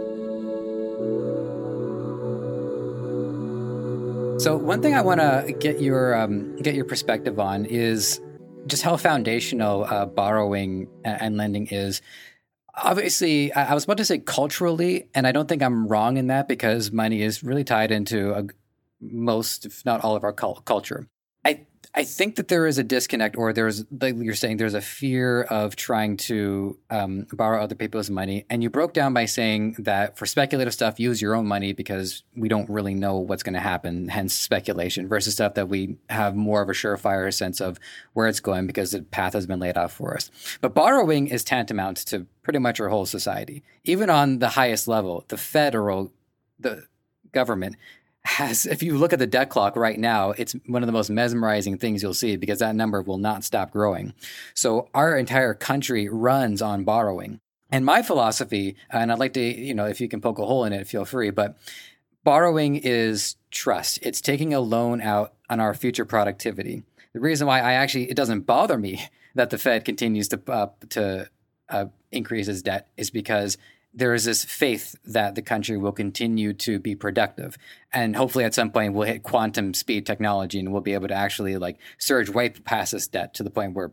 [4.39, 8.21] So one thing I want to get your um, get your perspective on is
[8.67, 12.01] just how foundational uh, borrowing and lending is.
[12.75, 16.47] Obviously, I was about to say culturally, and I don't think I'm wrong in that
[16.47, 18.45] because money is really tied into a,
[19.01, 21.07] most, if not all, of our culture.
[21.93, 25.43] I think that there is a disconnect, or there's like you're saying, there's a fear
[25.43, 28.45] of trying to um, borrow other people's money.
[28.49, 32.23] And you broke down by saying that for speculative stuff, use your own money because
[32.35, 36.35] we don't really know what's going to happen, hence speculation, versus stuff that we have
[36.35, 37.79] more of a surefire sense of
[38.13, 40.29] where it's going because the path has been laid out for us.
[40.61, 45.25] But borrowing is tantamount to pretty much our whole society, even on the highest level,
[45.29, 46.11] the federal,
[46.59, 46.85] the
[47.31, 47.75] government
[48.27, 51.09] has, if you look at the debt clock right now, it's one of the most
[51.09, 54.13] mesmerizing things you'll see because that number will not stop growing.
[54.53, 57.39] So our entire country runs on borrowing.
[57.71, 60.63] And my philosophy, and I'd like to, you know, if you can poke a hole
[60.65, 61.57] in it, feel free, but
[62.23, 63.99] borrowing is trust.
[64.01, 66.83] It's taking a loan out on our future productivity.
[67.13, 70.67] The reason why I actually, it doesn't bother me that the Fed continues to, uh,
[70.89, 71.29] to
[71.69, 73.57] uh, increase its debt is because
[73.97, 77.57] there is this faith that the country will continue to be productive
[77.91, 81.13] and hopefully at some point we'll hit quantum speed technology and we'll be able to
[81.13, 83.91] actually like surge way past this debt to the point where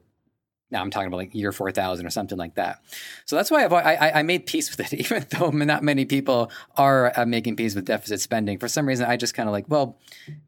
[0.71, 2.83] now I'm talking about like year 4000 or something like that.
[3.27, 6.51] So that's why I've, I, I made peace with it, even though not many people
[6.77, 8.59] are uh, making peace with deficit spending.
[8.59, 9.99] For some reason, I just kind of like, well,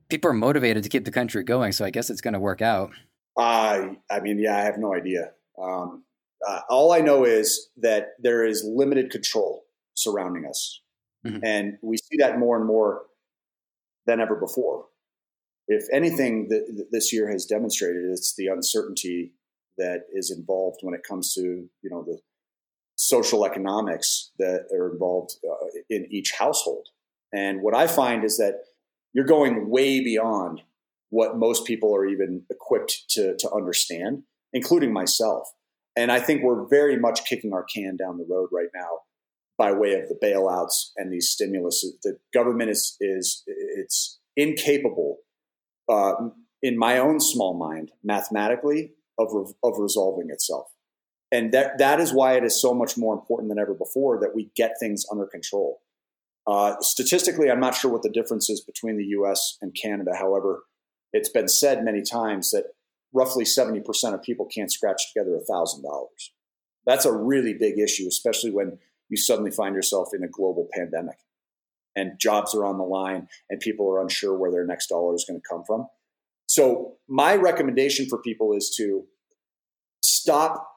[0.08, 1.72] people are motivated to keep the country going.
[1.72, 2.90] So I guess it's going to work out.
[3.36, 5.32] Uh, I mean, yeah, I have no idea.
[5.62, 6.02] Um,
[6.46, 10.80] uh, all I know is that there is limited control surrounding us.
[11.26, 11.44] Mm-hmm.
[11.44, 13.02] And we see that more and more
[14.06, 14.86] than ever before.
[15.68, 19.32] If anything that this year has demonstrated, it's the uncertainty
[19.78, 22.18] that is involved when it comes to you know the
[22.96, 26.88] social economics that are involved uh, in each household.
[27.32, 28.60] And what I find is that
[29.12, 30.62] you're going way beyond
[31.10, 34.22] what most people are even equipped to, to understand,
[34.52, 35.48] including myself.
[35.96, 39.00] And I think we're very much kicking our can down the road right now
[39.58, 41.84] by way of the bailouts and these stimulus.
[42.02, 45.18] The government is is it's incapable,
[45.88, 46.12] uh,
[46.62, 49.28] in my own small mind, mathematically, of
[49.62, 50.66] of resolving itself.
[51.32, 54.34] And that that is why it is so much more important than ever before that
[54.34, 55.80] we get things under control.
[56.46, 59.56] Uh, statistically, I'm not sure what the difference is between the U.S.
[59.60, 60.12] and Canada.
[60.16, 60.62] However,
[61.12, 62.66] it's been said many times that
[63.16, 65.82] roughly 70% of people can't scratch together $1,000.
[66.84, 71.16] That's a really big issue, especially when you suddenly find yourself in a global pandemic
[71.96, 75.24] and jobs are on the line and people are unsure where their next dollar is
[75.24, 75.86] going to come from.
[76.46, 79.06] So, my recommendation for people is to
[80.02, 80.68] stop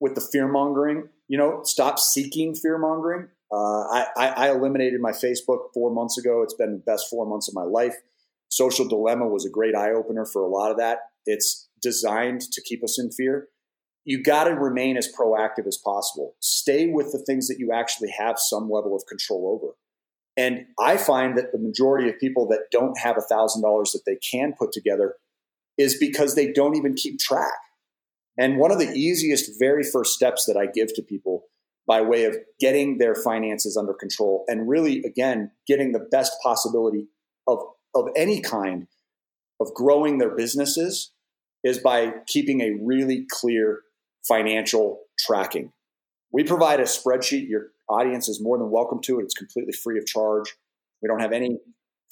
[0.00, 3.28] with the fear mongering, you know, stop seeking fear mongering.
[3.52, 3.82] Uh,
[4.16, 6.42] I, I, eliminated my Facebook four months ago.
[6.42, 7.94] It's been the best four months of my life.
[8.48, 10.98] Social Dilemma was a great eye opener for a lot of that.
[11.26, 13.48] It's designed to keep us in fear.
[14.04, 16.34] You got to remain as proactive as possible.
[16.40, 19.74] Stay with the things that you actually have some level of control over.
[20.36, 24.54] And I find that the majority of people that don't have $1,000 that they can
[24.58, 25.14] put together
[25.78, 27.52] is because they don't even keep track.
[28.36, 31.44] And one of the easiest, very first steps that I give to people
[31.86, 37.08] by way of getting their finances under control and really, again, getting the best possibility
[37.46, 37.58] of,
[37.94, 38.88] of any kind
[39.60, 41.12] of growing their businesses
[41.64, 43.80] is by keeping a really clear
[44.28, 45.72] financial tracking.
[46.30, 47.48] We provide a spreadsheet.
[47.48, 49.24] Your audience is more than welcome to it.
[49.24, 50.54] It's completely free of charge.
[51.02, 51.58] We don't have any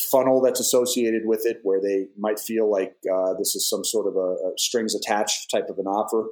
[0.00, 4.06] funnel that's associated with it where they might feel like uh, this is some sort
[4.06, 6.28] of a, a, strings attached type of an offer.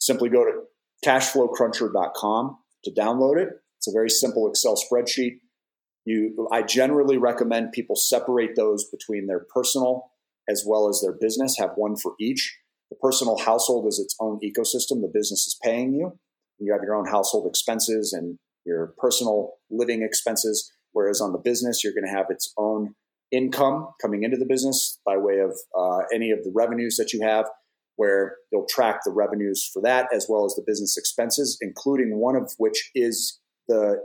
[0.00, 0.62] Simply go to
[1.06, 3.48] cashflowcruncher.com to download it.
[3.78, 5.38] It's a very simple Excel spreadsheet.
[6.04, 10.10] You, I generally recommend people separate those between their personal
[10.48, 12.58] as well as their business, have one for each.
[12.90, 15.00] The personal household is its own ecosystem.
[15.00, 16.18] The business is paying you.
[16.58, 20.70] You have your own household expenses and your personal living expenses.
[20.92, 22.94] Whereas on the business, you're going to have its own
[23.32, 27.20] income coming into the business by way of uh, any of the revenues that you
[27.22, 27.46] have,
[27.96, 32.36] where you'll track the revenues for that as well as the business expenses, including one
[32.36, 33.96] of which is the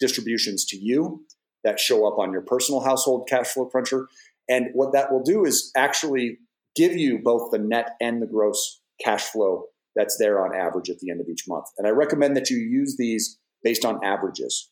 [0.00, 1.24] distributions to you
[1.62, 4.06] that show up on your personal household cash flow cruncher.
[4.48, 6.38] And what that will do is actually
[6.74, 9.64] give you both the net and the gross cash flow
[9.96, 11.66] that's there on average at the end of each month.
[11.78, 14.70] And I recommend that you use these based on averages.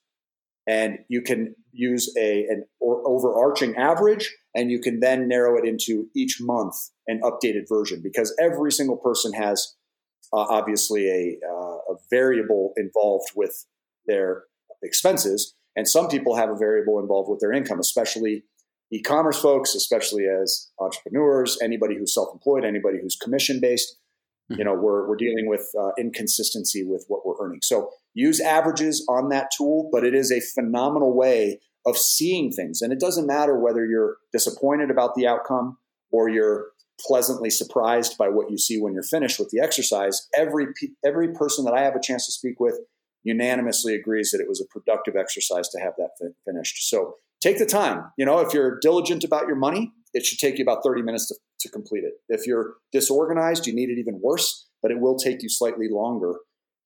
[0.67, 6.07] And you can use a, an overarching average, and you can then narrow it into
[6.15, 6.75] each month
[7.09, 9.75] an updated version because every single person has
[10.33, 13.67] uh, obviously a, uh, a variable involved with
[14.07, 14.45] their
[14.83, 15.55] expenses.
[15.75, 18.45] And some people have a variable involved with their income, especially
[18.93, 23.97] e-commerce folks, especially as entrepreneurs, anybody who's self-employed, anybody who's commission based.
[24.51, 24.59] Mm-hmm.
[24.59, 27.61] You know, we're we're dealing with uh, inconsistency with what we're earning.
[27.63, 32.83] So use averages on that tool, but it is a phenomenal way of seeing things.
[32.83, 35.79] And it doesn't matter whether you're disappointed about the outcome
[36.13, 36.67] or you're
[37.01, 40.29] pleasantly surprised by what you see when you're finished with the exercise.
[40.37, 40.67] Every
[41.05, 42.79] every person that I have a chance to speak with
[43.25, 46.11] unanimously agrees that it was a productive exercise to have that
[46.45, 46.89] finished.
[46.89, 48.05] So take the time.
[48.17, 51.29] You know, if you're diligent about your money, it should take you about 30 minutes
[51.29, 52.15] to, to complete it.
[52.29, 56.35] If you're disorganized, you need it even worse, but it will take you slightly longer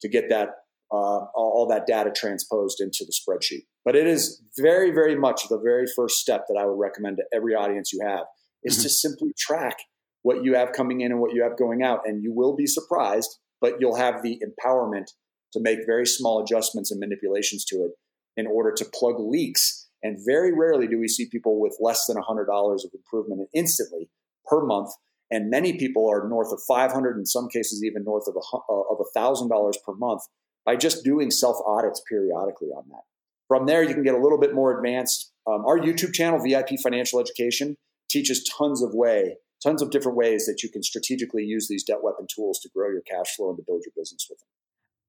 [0.01, 0.51] to get that
[0.93, 3.65] uh, all that data transposed into the spreadsheet.
[3.85, 7.25] But it is very, very much the very first step that I would recommend to
[7.35, 8.25] every audience you have
[8.63, 8.83] is mm-hmm.
[8.83, 9.77] to simply track
[10.23, 12.01] what you have coming in and what you have going out.
[12.05, 15.07] And you will be surprised, but you'll have the empowerment
[15.53, 17.93] to make very small adjustments and manipulations to it
[18.37, 19.76] in order to plug leaks.
[20.07, 24.09] And very rarely do we see people with less than $100 of improvement instantly
[24.49, 24.91] per month.
[25.33, 28.83] And many people are north of 500, in some cases, even north of a, uh,
[28.93, 30.23] of $1,000 per month
[30.65, 33.03] by just doing self audits periodically on that.
[33.49, 35.33] From there, you can get a little bit more advanced.
[35.45, 37.77] Um, our YouTube channel, VIP Financial Education,
[38.09, 42.05] teaches tons of way, tons of different ways that you can strategically use these debt
[42.05, 44.56] weapon tools to grow your cash flow and to build your business with them.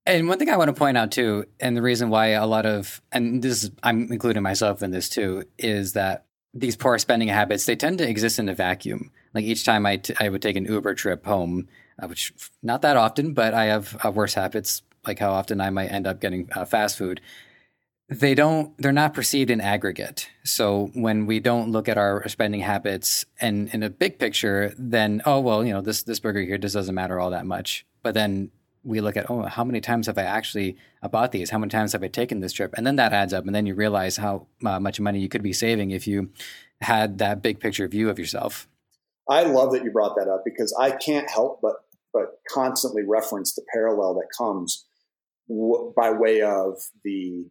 [0.07, 2.65] And one thing I want to point out too, and the reason why a lot
[2.65, 7.27] of, and this is, I'm including myself in this too, is that these poor spending
[7.27, 9.11] habits, they tend to exist in a vacuum.
[9.33, 11.67] Like each time I, t- I would take an Uber trip home,
[12.01, 12.31] uh, which
[12.63, 16.07] not that often, but I have uh, worse habits, like how often I might end
[16.07, 17.19] up getting uh, fast food.
[18.07, 20.29] They don't, they're not perceived in aggregate.
[20.45, 25.21] So when we don't look at our spending habits and in a big picture, then,
[25.25, 27.85] oh, well, you know, this, this burger here just doesn't matter all that much.
[28.03, 28.51] But then
[28.83, 30.77] we look at, oh, how many times have I actually
[31.11, 31.49] bought these?
[31.49, 32.73] How many times have I taken this trip?
[32.77, 33.45] And then that adds up.
[33.45, 36.31] And then you realize how uh, much money you could be saving if you
[36.81, 38.67] had that big picture view of yourself.
[39.29, 41.75] I love that you brought that up because I can't help but
[42.13, 44.87] but constantly reference the parallel that comes
[45.49, 47.45] w- by way of the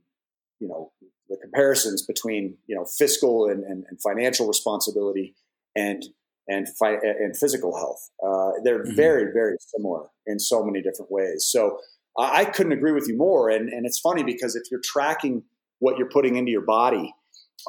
[0.59, 0.93] you know
[1.29, 5.35] the comparisons between you know fiscal and, and, and financial responsibility
[5.75, 6.05] and
[6.49, 8.11] and fi- and physical health.
[8.25, 8.97] Uh, they're mm-hmm.
[8.97, 11.47] very very similar in so many different ways.
[11.49, 11.79] So
[12.19, 13.49] I, I couldn't agree with you more.
[13.49, 15.43] And and it's funny because if you're tracking
[15.79, 17.15] what you're putting into your body,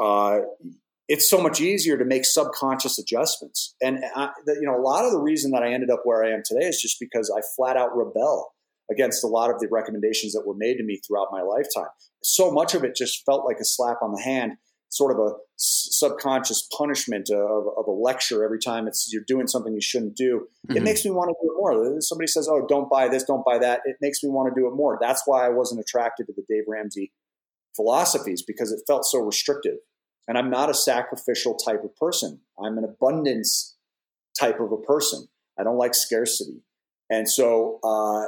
[0.01, 0.39] uh,
[1.07, 3.75] it's so much easier to make subconscious adjustments.
[3.81, 6.31] And I, you know, a lot of the reason that I ended up where I
[6.31, 8.53] am today is just because I flat out rebel
[8.91, 11.89] against a lot of the recommendations that were made to me throughout my lifetime.
[12.23, 14.53] So much of it just felt like a slap on the hand
[14.89, 19.73] sort of a subconscious punishment of, of, a lecture every time it's you're doing something
[19.73, 20.47] you shouldn't do.
[20.67, 20.77] Mm-hmm.
[20.77, 22.01] It makes me want to do it more.
[22.01, 24.67] Somebody says, "Oh, don't buy this, don't buy that." It makes me want to do
[24.67, 24.97] it more.
[25.01, 27.11] That's why I wasn't attracted to the Dave Ramsey
[27.75, 29.77] philosophies because it felt so restrictive.
[30.27, 32.41] And I'm not a sacrificial type of person.
[32.61, 33.77] I'm an abundance
[34.37, 35.27] type of a person.
[35.57, 36.63] I don't like scarcity.
[37.09, 38.25] And so, uh,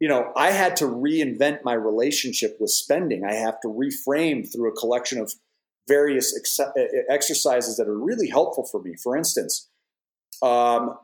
[0.00, 3.24] you know, I had to reinvent my relationship with spending.
[3.24, 5.32] I have to reframe through a collection of
[5.88, 6.60] various ex-
[7.08, 8.94] exercises that are really helpful for me.
[9.02, 9.68] For instance,
[10.42, 10.96] um,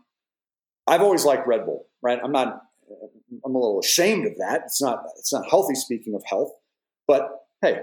[0.86, 2.18] I've always liked Red Bull, right?
[2.22, 2.62] I'm not,
[3.44, 4.62] I'm a little ashamed of that.
[4.66, 5.74] It's not, it's not healthy.
[5.74, 6.52] Speaking of health,
[7.06, 7.28] but
[7.60, 7.80] hey,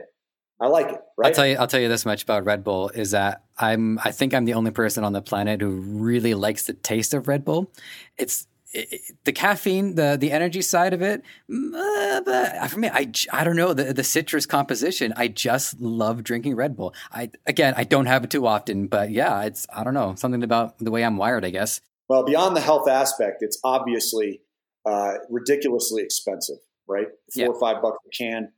[0.60, 1.02] I like it.
[1.18, 1.28] Right?
[1.28, 1.58] I'll tell you.
[1.58, 4.00] I'll tell you this much about Red Bull is that I'm.
[4.04, 7.28] I think I'm the only person on the planet who really likes the taste of
[7.28, 7.72] Red Bull.
[8.18, 8.48] It's
[9.24, 13.56] the caffeine, the the energy side of it, uh, but for me, I, I don't
[13.56, 15.14] know the the citrus composition.
[15.16, 16.94] I just love drinking Red Bull.
[17.12, 20.44] I again, I don't have it too often, but yeah, it's I don't know something
[20.44, 21.82] about the way I'm wired, I guess.
[22.08, 24.42] Well, beyond the health aspect, it's obviously
[24.86, 26.58] uh, ridiculously expensive,
[26.88, 27.08] right?
[27.34, 27.48] Four yeah.
[27.48, 28.52] or five bucks a can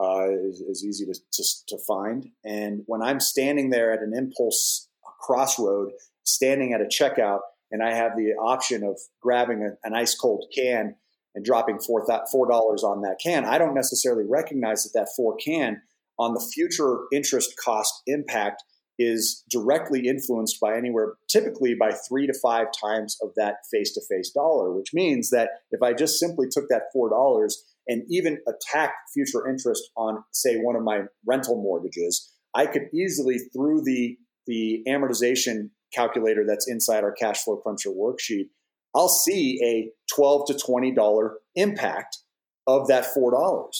[0.00, 4.12] uh, is, is, easy to, to to find, and when I'm standing there at an
[4.14, 4.88] impulse
[5.20, 5.92] crossroad,
[6.24, 7.40] standing at a checkout
[7.72, 10.94] and I have the option of grabbing a, an ice cold can
[11.34, 15.36] and dropping four four dollars on that can, I don't necessarily recognize that that four
[15.36, 15.80] can
[16.18, 18.62] on the future interest cost impact
[18.98, 24.00] is directly influenced by anywhere typically by three to five times of that face to
[24.08, 28.38] face dollar, which means that if I just simply took that four dollars and even
[28.46, 34.18] attacked future interest on, say, one of my rental mortgages, I could easily through the
[34.46, 38.48] the amortization calculator that's inside our cash flow cruncher worksheet,
[38.94, 42.18] I'll see a 12 to $20 impact
[42.66, 43.70] of that $4.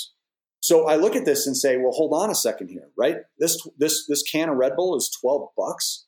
[0.60, 3.16] So I look at this and say, well, hold on a second here, right?
[3.38, 6.06] This this this can of Red Bull is 12 bucks.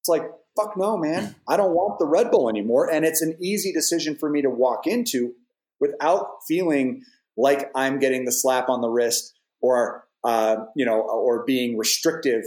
[0.00, 0.24] It's like,
[0.56, 1.36] fuck no, man.
[1.48, 2.90] I don't want the Red Bull anymore.
[2.90, 5.34] And it's an easy decision for me to walk into
[5.80, 7.02] without feeling
[7.36, 12.44] like I'm getting the slap on the wrist or uh, you know, or being restrictive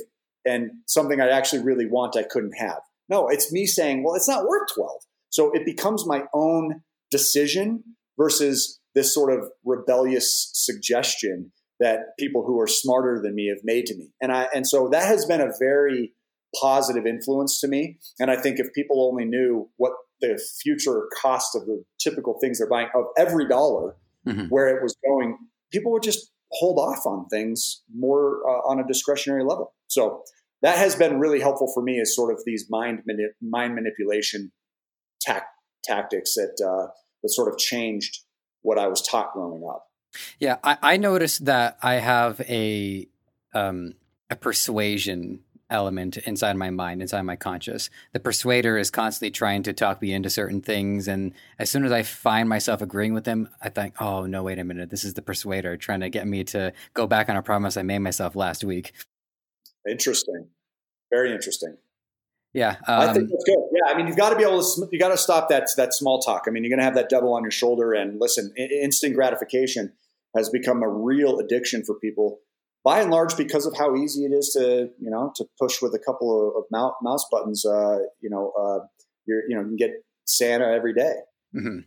[0.48, 2.80] and something I actually really want I couldn't have.
[3.10, 4.92] No, it's me saying, well, it's not worth 12.
[5.30, 6.82] So it becomes my own
[7.12, 7.84] decision
[8.18, 13.86] versus this sort of rebellious suggestion that people who are smarter than me have made
[13.86, 14.10] to me.
[14.22, 16.14] And I and so that has been a very
[16.60, 17.98] positive influence to me.
[18.20, 19.92] And I think if people only knew what
[20.22, 23.96] the future cost of the typical things they're buying of every dollar,
[24.28, 24.46] mm-hmm.
[24.46, 25.38] where it was going,
[25.72, 29.74] people would just hold off on things more uh, on a discretionary level.
[29.88, 30.24] So
[30.62, 34.52] that has been really helpful for me as sort of these mind mani- mind manipulation
[35.22, 36.92] tactics that uh,
[37.24, 38.20] that sort of changed
[38.62, 39.86] what I was taught growing up.
[40.40, 43.08] Yeah, I, I noticed that I have a
[43.54, 43.94] um,
[44.30, 45.40] a persuasion
[45.70, 47.90] element inside my mind, inside my conscious.
[48.14, 51.08] The persuader is constantly trying to talk me into certain things.
[51.08, 54.60] And as soon as I find myself agreeing with them, I think, oh, no, wait
[54.60, 54.90] a minute.
[54.90, 57.84] This is the persuader trying to get me to go back on a promise I
[57.84, 58.94] made myself last week.
[59.90, 60.48] Interesting.
[61.12, 61.78] Very interesting.
[62.54, 62.78] Yeah.
[62.88, 63.60] Um, I think that's good.
[63.74, 63.94] Yeah.
[63.94, 66.20] I mean, you've got to be able to, you got to stop that, that small
[66.20, 66.44] talk.
[66.48, 69.94] I mean, you're going to have that devil on your shoulder and listen, instant gratification
[70.36, 72.40] has become a real addiction for people
[72.88, 75.94] by and large because of how easy it is to you know to push with
[75.94, 77.66] a couple of, of mouse buttons.
[77.66, 78.80] Uh, you know, uh,
[79.26, 79.92] you know you can get
[80.24, 81.16] Santa every day.
[81.54, 81.80] Mm-hmm.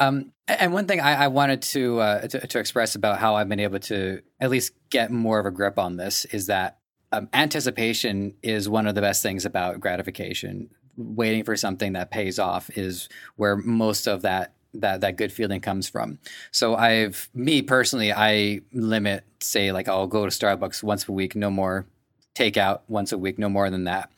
[0.00, 3.48] Um, and one thing I, I wanted to, uh, to, to express about how I've
[3.48, 6.78] been able to at least get more of a grip on this is that
[7.12, 10.70] um, anticipation is one of the best things about gratification.
[10.96, 15.60] Waiting for something that pays off is where most of that that that good feeling
[15.60, 16.18] comes from.
[16.50, 21.34] So I've me personally, I limit say like I'll go to Starbucks once a week,
[21.34, 21.86] no more
[22.34, 24.10] takeout once a week, no more than that.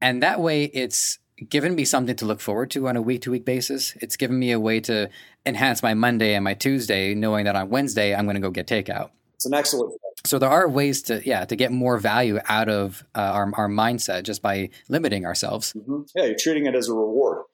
[0.00, 1.18] And that way it's
[1.48, 3.94] given me something to look forward to on a week to week basis.
[4.00, 5.08] It's given me a way to
[5.44, 8.66] enhance my Monday and my Tuesday, knowing that on Wednesday I'm going to go get
[8.66, 9.10] takeout.
[9.34, 9.94] It's an excellent.
[10.24, 13.68] So there are ways to yeah to get more value out of uh, our our
[13.68, 15.72] mindset just by limiting ourselves.
[15.74, 16.02] Mm-hmm.
[16.14, 17.44] Yeah, you're treating it as a reward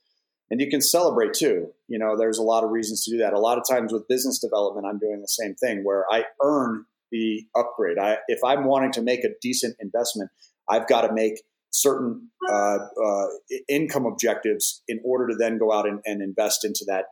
[0.53, 1.73] and you can celebrate too.
[1.89, 3.33] You know, there's a lot of reasons to do that.
[3.33, 6.85] A lot of times with business development, I'm doing the same thing where I earn
[7.11, 7.97] the upgrade.
[7.99, 10.31] I, if I'm wanting to make a decent investment,
[10.69, 13.27] I've got to make certain uh, uh,
[13.67, 17.07] income objectives in order to then go out and, and, invest into that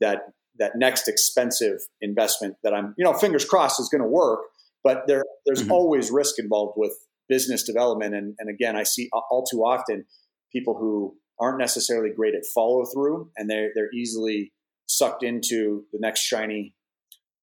[0.00, 0.26] that
[0.60, 4.42] that next expensive investment that I'm, you know, fingers crossed is going to work.
[4.84, 5.72] But there, there's mm-hmm.
[5.72, 6.92] always risk involved with
[7.28, 10.04] business development, and, and again, I see all too often
[10.52, 14.52] people who aren't necessarily great at follow through and they're, they're easily
[14.86, 16.74] sucked into the next shiny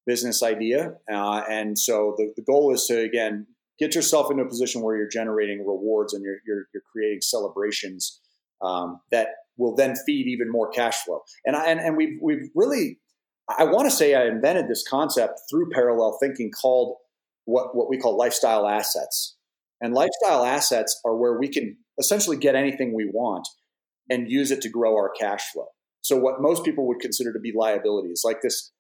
[0.07, 0.93] business idea.
[1.11, 3.45] Uh, and so the, the goal is to, again,
[3.79, 8.19] get yourself into a position where you're generating rewards and you're, you're, you're creating celebrations
[8.63, 9.27] um, that
[9.57, 11.21] will then feed even more cash flow.
[11.45, 12.99] And, I, and, and we've, we've really,
[13.49, 16.97] I want to say I invented this concept through parallel thinking called
[17.45, 19.37] what, what we call lifestyle assets.
[19.79, 23.47] And lifestyle assets are where we can essentially get anything we want
[24.11, 25.67] and use it to grow our cash flow.
[26.01, 28.71] So what most people would consider to be liabilities, like this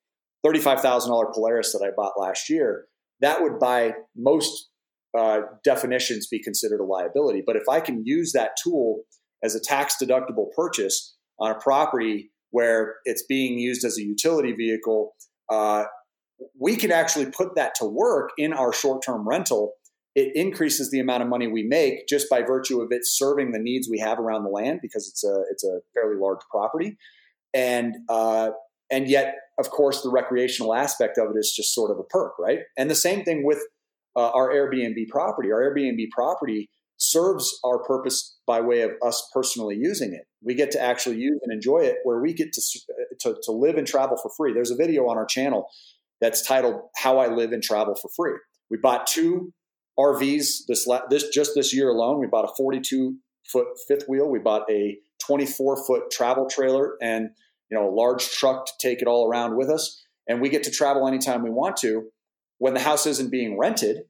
[0.45, 2.85] $35,000 Polaris that I bought last year,
[3.21, 4.69] that would by most
[5.17, 7.43] uh, definitions be considered a liability.
[7.45, 9.03] But if I can use that tool
[9.43, 14.51] as a tax deductible purchase on a property where it's being used as a utility
[14.51, 15.13] vehicle,
[15.49, 15.85] uh,
[16.59, 19.73] we can actually put that to work in our short term rental
[20.15, 23.59] it increases the amount of money we make just by virtue of it serving the
[23.59, 26.97] needs we have around the land because it's a it's a fairly large property,
[27.53, 28.49] and uh,
[28.89, 32.33] and yet of course the recreational aspect of it is just sort of a perk,
[32.39, 32.59] right?
[32.77, 33.59] And the same thing with
[34.15, 35.51] uh, our Airbnb property.
[35.51, 40.27] Our Airbnb property serves our purpose by way of us personally using it.
[40.43, 42.61] We get to actually use and enjoy it, where we get to
[43.21, 44.53] to, to live and travel for free.
[44.53, 45.67] There's a video on our channel
[46.19, 48.37] that's titled "How I Live and Travel for Free."
[48.69, 49.53] We bought two
[49.99, 52.19] RVs this this just this year alone.
[52.19, 53.17] We bought a 42
[53.51, 54.29] foot fifth wheel.
[54.29, 57.29] We bought a 24 foot travel trailer and
[57.69, 60.03] you know a large truck to take it all around with us.
[60.27, 62.09] And we get to travel anytime we want to.
[62.57, 64.03] When the house isn't being rented,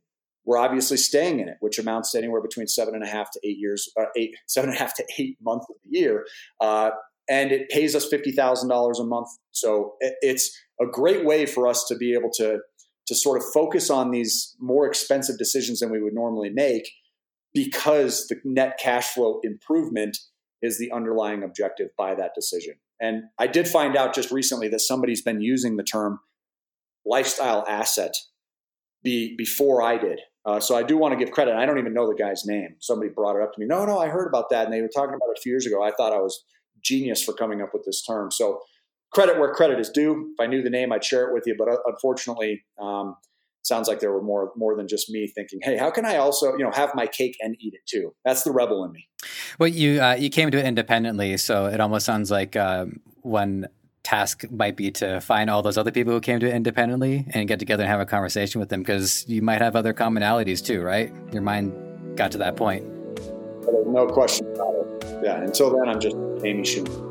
[0.46, 3.40] we're obviously staying in it, which amounts to anywhere between seven and a half to
[3.44, 6.26] eight years, uh, eight seven and a half to eight months of the year.
[6.60, 6.92] Uh,
[7.30, 9.28] and it pays us fifty thousand dollars a month.
[9.52, 12.60] So it, it's a great way for us to be able to
[13.12, 16.90] to sort of focus on these more expensive decisions than we would normally make
[17.54, 20.18] because the net cash flow improvement
[20.62, 22.76] is the underlying objective by that decision.
[23.02, 26.22] And I did find out just recently that somebody's been using the term
[27.06, 28.16] lifestyle asset
[29.04, 30.22] be, before I did.
[30.46, 31.56] Uh, so I do want to give credit.
[31.56, 32.78] I don't even know the guy's name.
[32.80, 33.66] Somebody brought it up to me.
[33.66, 35.66] No, no, I heard about that, and they were talking about it a few years
[35.66, 35.84] ago.
[35.84, 36.46] I thought I was
[36.82, 38.32] genius for coming up with this term.
[38.32, 38.62] So
[39.12, 40.34] credit where credit is due.
[40.34, 41.56] If I knew the name, I'd share it with you.
[41.58, 43.16] But uh, unfortunately, um,
[43.64, 46.54] sounds like there were more more than just me thinking, "Hey, how can I also
[46.58, 49.08] you know have my cake and eat it too?" That's the rebel in me.
[49.60, 53.68] Well, you uh, you came to it independently, so it almost sounds like um, one
[54.04, 57.48] task might be to find all those other people who came to it independently and
[57.48, 60.82] get together and have a conversation with them because you might have other commonalities too,
[60.82, 61.14] right?
[61.32, 61.72] Your mind
[62.18, 62.84] got to that point.
[63.86, 65.22] No question about it.
[65.24, 65.42] Yeah.
[65.42, 67.11] Until then, I'm just Amy Schumer.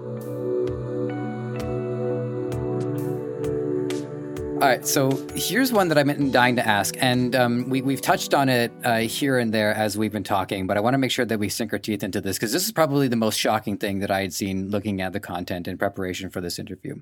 [4.60, 8.02] All right, so here's one that I've been dying to ask, and um, we, we've
[8.02, 10.98] touched on it uh, here and there as we've been talking, but I want to
[10.98, 13.38] make sure that we sink our teeth into this because this is probably the most
[13.38, 17.00] shocking thing that I had seen looking at the content in preparation for this interview.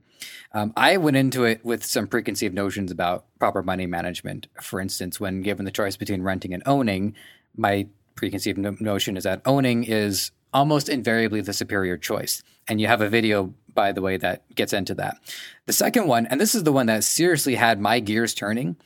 [0.52, 4.46] Um, I went into it with some preconceived notions about proper money management.
[4.62, 7.16] For instance, when given the choice between renting and owning,
[7.56, 12.42] my preconceived no- notion is that owning is almost invariably the superior choice.
[12.66, 15.16] And you have a video, by the way, that gets into that.
[15.66, 18.76] The second one, and this is the one that seriously had my gears turning,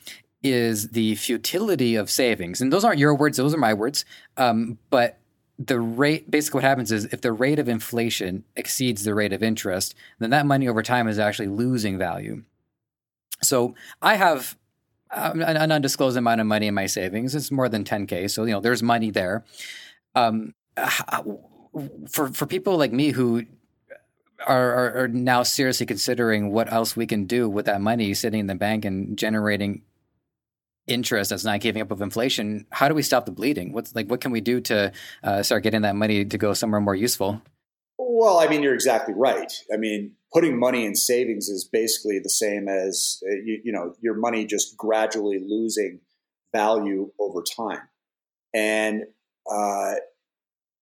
[0.42, 2.60] is the futility of savings.
[2.60, 4.04] And those aren't your words, those are my words.
[4.36, 5.18] Um, but
[5.58, 9.42] the rate, basically, what happens is if the rate of inflation exceeds the rate of
[9.42, 12.42] interest, then that money over time is actually losing value.
[13.42, 14.58] So I have
[15.10, 17.34] um, an undisclosed amount of money in my savings.
[17.34, 18.30] It's more than 10K.
[18.30, 19.44] So, you know, there's money there.
[20.14, 20.52] Um,
[22.08, 23.44] for for people like me who
[24.46, 28.40] are, are, are now seriously considering what else we can do with that money sitting
[28.40, 29.82] in the bank and generating
[30.88, 33.72] interest that's not giving up of inflation how do we stop the bleeding?
[33.72, 34.92] What's like what can we do to
[35.22, 37.40] uh, start getting that money to go somewhere more useful?
[37.98, 39.52] Well i mean you're exactly right.
[39.72, 43.94] I mean putting money in savings is basically the same as uh, you, you know
[44.00, 46.00] your money just gradually losing
[46.52, 47.88] value over time.
[48.54, 49.04] And
[49.50, 49.94] uh,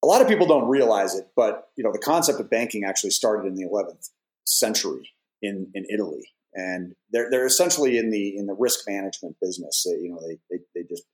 [0.02, 3.10] a lot of people don't realize it, but you know the concept of banking actually
[3.10, 4.10] started in the 11th
[4.44, 5.10] century
[5.42, 9.84] in, in Italy, and they're they're essentially in the in the risk management business.
[9.86, 11.04] They, you know, they they, they just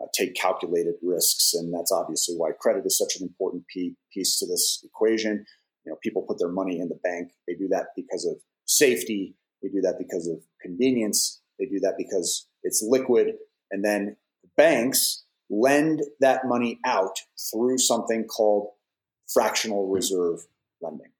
[0.00, 4.46] uh, take calculated risks, and that's obviously why credit is such an important piece to
[4.46, 5.44] this equation.
[5.84, 7.30] You know, people put their money in the bank.
[7.46, 9.36] They do that because of safety.
[9.62, 11.40] They do that because of convenience.
[11.58, 13.34] They do that because it's liquid,
[13.70, 14.16] and then
[14.56, 17.18] banks lend that money out
[17.50, 18.70] through something called
[19.32, 20.46] fractional reserve
[20.80, 21.12] lending.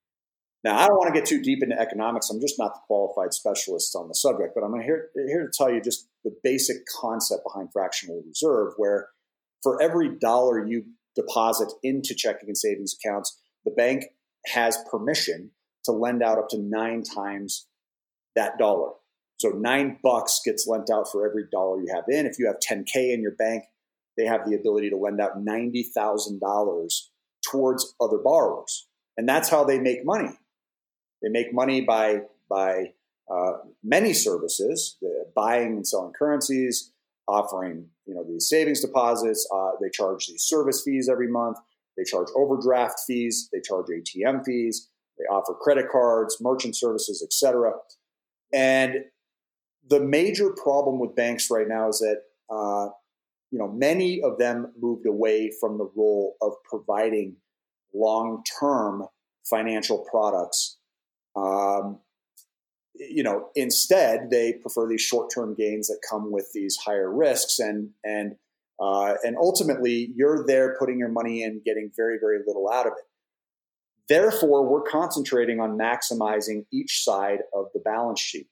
[0.64, 2.30] Now, I don't want to get too deep into economics.
[2.30, 5.72] I'm just not the qualified specialist on the subject, but I'm here, here to tell
[5.72, 9.08] you just the basic concept behind fractional reserve, where
[9.62, 14.06] for every dollar you deposit into checking and savings accounts, the bank
[14.46, 15.52] has permission
[15.84, 17.66] to lend out up to nine times
[18.34, 18.90] that dollar.
[19.38, 22.26] So nine bucks gets lent out for every dollar you have in.
[22.26, 23.64] If you have 10K in your bank,
[24.18, 27.02] they have the ability to lend out $90,000
[27.48, 28.86] towards other borrowers.
[29.16, 30.38] And that's how they make money.
[31.22, 32.92] They make money by, by
[33.30, 33.52] uh,
[33.82, 34.98] many services,
[35.34, 36.92] buying and selling currencies,
[37.28, 39.46] offering you know these savings deposits.
[39.54, 41.58] Uh, they charge these service fees every month.
[41.96, 43.48] They charge overdraft fees.
[43.52, 44.88] They charge ATM fees.
[45.18, 47.72] They offer credit cards, merchant services, etc.
[48.52, 49.04] And
[49.88, 52.88] the major problem with banks right now is that uh,
[53.50, 57.36] you know, many of them moved away from the role of providing
[57.94, 59.06] long-term
[59.48, 60.76] financial products.
[61.34, 62.00] Um,
[62.94, 67.90] you know, instead they prefer these short-term gains that come with these higher risks, and
[68.04, 68.36] and
[68.80, 72.92] uh, and ultimately you're there putting your money in, getting very very little out of
[72.92, 73.04] it.
[74.08, 78.48] Therefore, we're concentrating on maximizing each side of the balance sheet.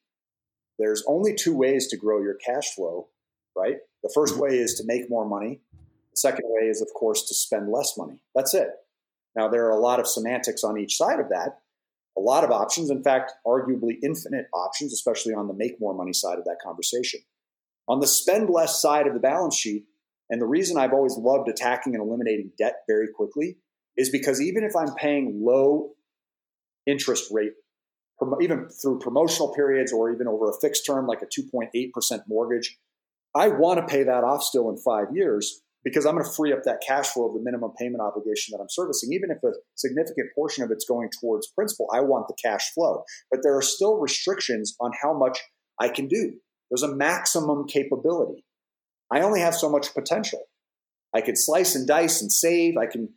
[0.78, 3.08] There's only two ways to grow your cash flow,
[3.56, 3.76] right?
[4.06, 5.60] The first way is to make more money.
[6.12, 8.22] The second way is, of course, to spend less money.
[8.36, 8.68] That's it.
[9.34, 11.58] Now, there are a lot of semantics on each side of that,
[12.16, 16.12] a lot of options, in fact, arguably infinite options, especially on the make more money
[16.12, 17.18] side of that conversation.
[17.88, 19.86] On the spend less side of the balance sheet,
[20.30, 23.58] and the reason I've always loved attacking and eliminating debt very quickly
[23.96, 25.94] is because even if I'm paying low
[26.86, 27.54] interest rate,
[28.40, 32.78] even through promotional periods or even over a fixed term like a 2.8% mortgage,
[33.36, 36.52] I want to pay that off still in five years because I'm going to free
[36.52, 39.12] up that cash flow of the minimum payment obligation that I'm servicing.
[39.12, 43.04] Even if a significant portion of it's going towards principal, I want the cash flow.
[43.30, 45.38] But there are still restrictions on how much
[45.78, 46.32] I can do.
[46.70, 48.44] There's a maximum capability.
[49.12, 50.42] I only have so much potential.
[51.14, 52.76] I can slice and dice and save.
[52.76, 53.10] I can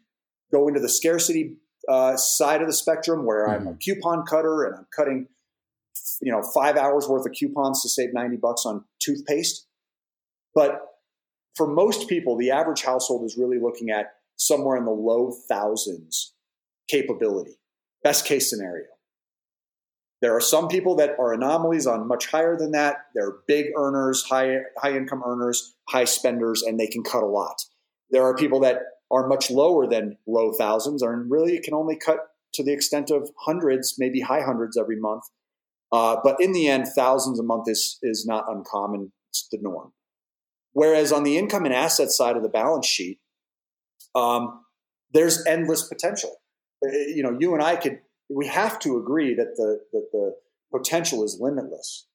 [0.52, 1.56] go into the scarcity
[1.88, 3.62] uh, side of the spectrum where mm-hmm.
[3.62, 3.78] I'm a mm-hmm.
[3.80, 5.28] coupon cutter and I'm cutting,
[6.22, 9.66] you know, five hours worth of coupons to save 90 bucks on toothpaste.
[10.60, 10.82] But
[11.56, 16.34] for most people, the average household is really looking at somewhere in the low thousands
[16.90, 17.54] capability,
[18.04, 18.88] best case scenario.
[20.22, 23.06] There are some people that are anomalies on much higher than that.
[23.16, 27.64] They're big earners, high, high income earners, high spenders, and they can cut a lot.
[28.12, 28.80] There are people that
[29.10, 32.18] are much lower than low thousands and really can only cut
[32.56, 35.24] to the extent of hundreds, maybe high hundreds every month.
[35.94, 39.14] Uh, but in the end, thousands a month is, is not uncommon.
[39.30, 39.94] It's the norm.
[40.80, 43.20] Whereas on the income and asset side of the balance sheet,
[44.16, 44.64] um,
[45.12, 46.38] there's endless potential.
[46.82, 48.00] Uh, you know, you and I could,
[48.30, 50.36] we have to agree that the, that the
[50.74, 52.08] potential is limitless.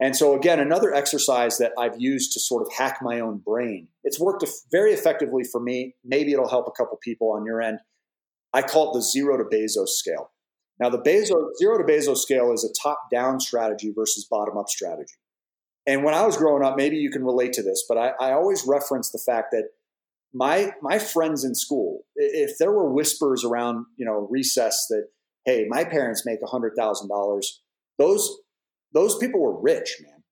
[0.00, 3.86] And so, again, another exercise that I've used to sort of hack my own brain.
[4.02, 5.94] It's worked very effectively for me.
[6.04, 7.78] Maybe it'll help a couple people on your end.
[8.52, 10.32] I call it the zero to Bezos scale.
[10.80, 14.68] Now, the Bezos, zero to Bezos scale is a top down strategy versus bottom up
[14.68, 15.14] strategy.
[15.86, 18.32] And when I was growing up, maybe you can relate to this, but I, I
[18.32, 19.68] always reference the fact that
[20.32, 25.08] my my friends in school, if there were whispers around, you know, recess that,
[25.44, 27.62] hey, my parents make hundred thousand dollars,
[27.98, 28.38] those
[28.92, 30.22] those people were rich, man.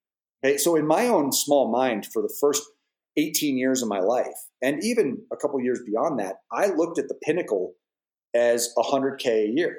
[0.45, 2.63] Okay, so in my own small mind, for the first
[3.17, 7.09] 18 years of my life, and even a couple years beyond that, I looked at
[7.09, 7.75] the pinnacle
[8.35, 9.79] as 100k a year.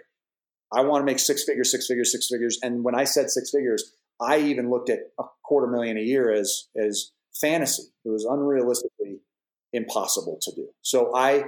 [0.73, 2.59] I want to make six figures, six figures, six figures.
[2.61, 6.31] And when I said six figures, I even looked at a quarter million a year
[6.31, 7.83] as as fantasy.
[8.05, 9.19] It was unrealistically
[9.73, 10.67] impossible to do.
[10.81, 11.45] So I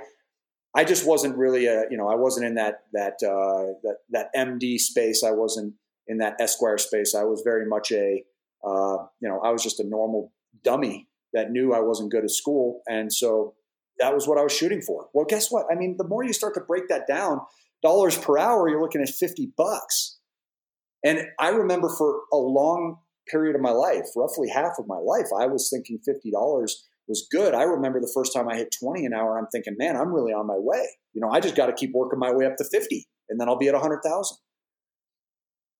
[0.73, 4.29] I just wasn't really a you know I wasn't in that that uh, that that
[4.35, 5.23] MD space.
[5.23, 5.73] I wasn't
[6.07, 7.13] in that Esquire space.
[7.13, 8.23] I was very much a
[8.63, 10.31] uh, you know I was just a normal
[10.63, 13.55] dummy that knew I wasn't good at school, and so
[13.99, 15.07] that was what I was shooting for.
[15.13, 15.65] Well, guess what?
[15.71, 17.41] I mean, the more you start to break that down,
[17.83, 20.19] dollars per hour, you're looking at fifty bucks.
[21.03, 22.97] And I remember for a long
[23.27, 27.27] period of my life, roughly half of my life, I was thinking fifty dollars was
[27.29, 27.53] good.
[27.53, 30.31] I remember the first time I hit 20 an hour, I'm thinking, man, I'm really
[30.31, 30.87] on my way.
[31.13, 33.49] You know, I just got to keep working my way up to 50 and then
[33.49, 34.37] I'll be at 100,000.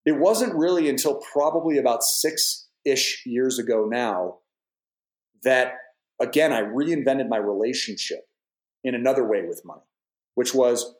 [0.06, 4.40] It wasn't really until probably about six ish years ago now
[5.44, 5.74] that,
[6.20, 8.28] again, I reinvented my relationship
[8.84, 9.82] in another way with money,
[10.36, 10.96] which was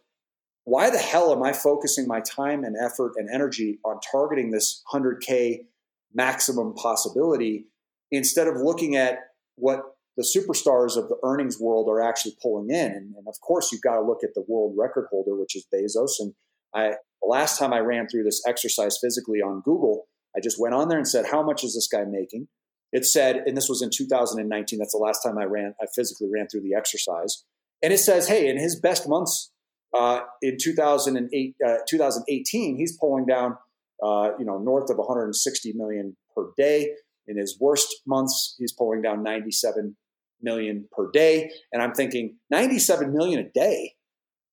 [0.64, 4.84] why the hell am I focusing my time and effort and energy on targeting this
[4.94, 5.66] 100K
[6.14, 7.66] maximum possibility
[8.12, 9.20] instead of looking at
[9.56, 9.82] what
[10.18, 12.92] the superstars of the earnings world are actually pulling in.
[12.92, 15.66] And, and, of course, you've got to look at the world record holder, which is
[15.74, 16.20] Bezos.
[16.20, 16.34] And
[16.76, 20.76] I, the last time I ran through this exercise physically on Google, I just went
[20.76, 22.48] on there and said, "How much is this guy making?"
[22.92, 24.80] It said, and this was in 2019.
[24.80, 25.76] That's the last time I ran.
[25.82, 27.44] I physically ran through the exercise,
[27.82, 29.52] and it says, "Hey, in his best months
[29.98, 33.58] uh, in 2008, uh, 2018, he's pulling down,
[34.04, 36.94] uh, you know, north of 160 million per day."
[37.28, 39.96] In his worst months, he's pulling down 97
[40.42, 41.52] million per day.
[41.72, 43.94] And I'm thinking 97 million a day.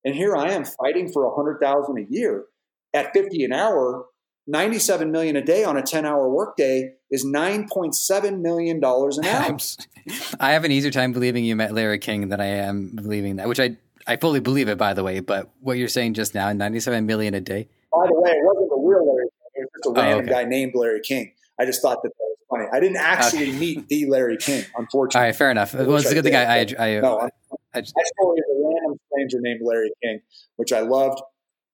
[0.05, 2.45] And here I am fighting for 100,000 a year
[2.93, 4.05] at 50 an hour.
[4.47, 9.57] 97 million a day on a 10 hour workday is 9.7 million dollars an hour.
[10.39, 13.47] I have an easier time believing you met Larry King than I am believing that,
[13.47, 13.77] which I
[14.09, 17.35] I fully believe it by the way, but what you're saying just now, 97 million
[17.35, 17.69] a day.
[17.93, 19.53] By the way, it wasn't a real Larry King.
[19.53, 20.43] It was just a oh, random oh, okay.
[20.43, 21.31] guy named Larry King.
[21.59, 22.65] I just thought that was funny.
[22.73, 23.59] I didn't actually okay.
[23.59, 25.19] meet the Larry King, unfortunately.
[25.19, 25.75] All right, fair enough.
[25.75, 27.29] Well, it's a good thing I, I, I, uh, no, I,
[27.75, 30.21] I just, a random stranger named Larry King,
[30.55, 31.21] which I loved,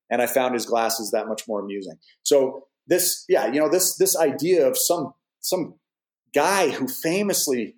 [0.10, 1.96] and I found his glasses that much more amusing.
[2.24, 5.76] So this, yeah, you know, this this idea of some some
[6.34, 7.76] guy who famously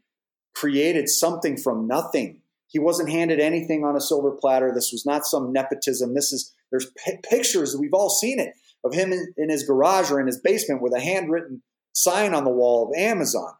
[0.55, 2.41] created something from nothing.
[2.67, 4.71] He wasn't handed anything on a silver platter.
[4.73, 6.13] This was not some nepotism.
[6.13, 8.53] This is there's p- pictures we've all seen it
[8.83, 11.63] of him in, in his garage or in his basement with a handwritten
[11.93, 13.53] sign on the wall of Amazon.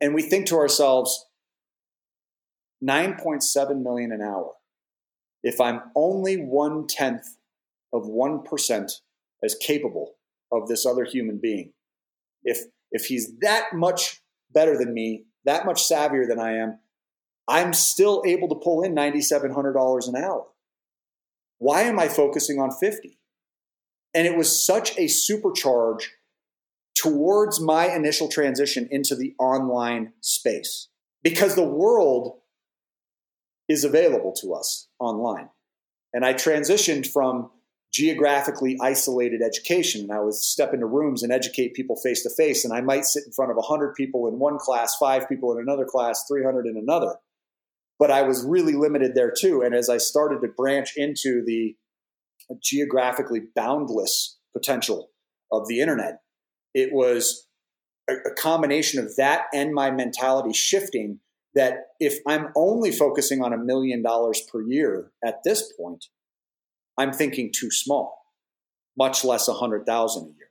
[0.00, 1.26] And we think to ourselves,
[2.86, 4.52] 9.7 million an hour.
[5.42, 7.24] If I'm only one tenth
[7.92, 8.92] of 1%
[9.42, 10.14] as capable
[10.52, 11.72] of this other human being,
[12.44, 14.22] if, if he's that much
[14.52, 16.78] better than me, that much savvier than I am,
[17.46, 20.46] I'm still able to pull in $9,700 an hour.
[21.58, 23.18] Why am I focusing on 50?
[24.14, 26.04] And it was such a supercharge
[26.94, 30.88] towards my initial transition into the online space
[31.22, 32.38] because the world
[33.68, 35.48] is available to us online.
[36.12, 37.50] And I transitioned from
[37.92, 42.64] geographically isolated education and I would step into rooms and educate people face to face
[42.64, 45.62] and I might sit in front of 100 people in one class, 5 people in
[45.62, 47.14] another class, 300 in another.
[47.98, 51.76] But I was really limited there too and as I started to branch into the
[52.62, 55.10] geographically boundless potential
[55.52, 56.20] of the internet,
[56.74, 57.46] it was
[58.08, 61.20] a, a combination of that and my mentality shifting
[61.54, 66.06] that if I'm only focusing on a million dollars per year at this point,
[66.98, 68.18] I'm thinking too small,
[68.98, 70.48] much less a hundred thousand a year.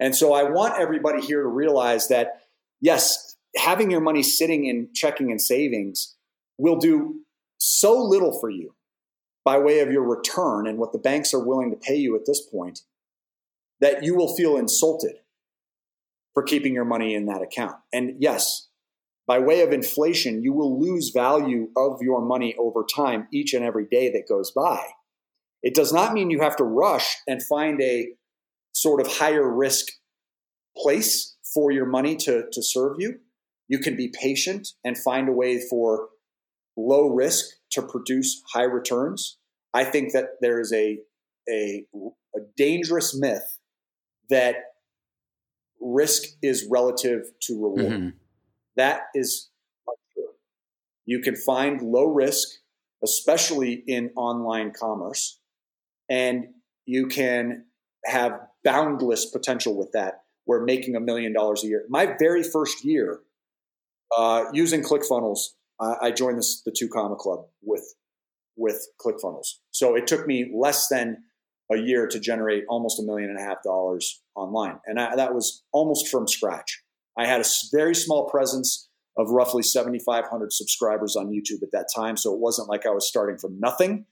[0.00, 2.42] And so I want everybody here to realize that
[2.80, 6.16] yes, having your money sitting in checking and savings
[6.62, 7.16] will do
[7.58, 8.74] so little for you
[9.44, 12.24] by way of your return and what the banks are willing to pay you at
[12.24, 12.82] this point
[13.80, 15.16] that you will feel insulted
[16.34, 17.74] for keeping your money in that account.
[17.92, 18.68] And yes,
[19.26, 23.64] by way of inflation, you will lose value of your money over time each and
[23.64, 24.86] every day that goes by.
[25.64, 28.10] It does not mean you have to rush and find a
[28.72, 29.88] sort of higher risk
[30.76, 33.18] place for your money to, to serve you.
[33.66, 36.08] You can be patient and find a way for
[36.76, 39.38] low risk to produce high returns.
[39.74, 40.98] I think that there is a,
[41.48, 41.86] a,
[42.34, 43.58] a dangerous myth
[44.30, 44.56] that
[45.80, 47.92] risk is relative to reward.
[47.92, 48.08] Mm-hmm.
[48.76, 49.50] That is
[51.04, 52.48] you can find low risk,
[53.02, 55.40] especially in online commerce,
[56.08, 56.46] and
[56.86, 57.64] you can
[58.04, 58.32] have
[58.64, 60.22] boundless potential with that.
[60.46, 61.84] We're making a million dollars a year.
[61.88, 63.20] My very first year
[64.16, 65.38] uh, using ClickFunnels,
[65.82, 67.94] I, I joined this, the Two Comma Club with
[68.56, 69.54] with ClickFunnels.
[69.70, 71.24] So it took me less than
[71.72, 75.34] a year to generate almost a million and a half dollars online, and I, that
[75.34, 76.82] was almost from scratch.
[77.18, 82.16] I had a very small presence of roughly 7,500 subscribers on YouTube at that time,
[82.16, 84.06] so it wasn't like I was starting from nothing.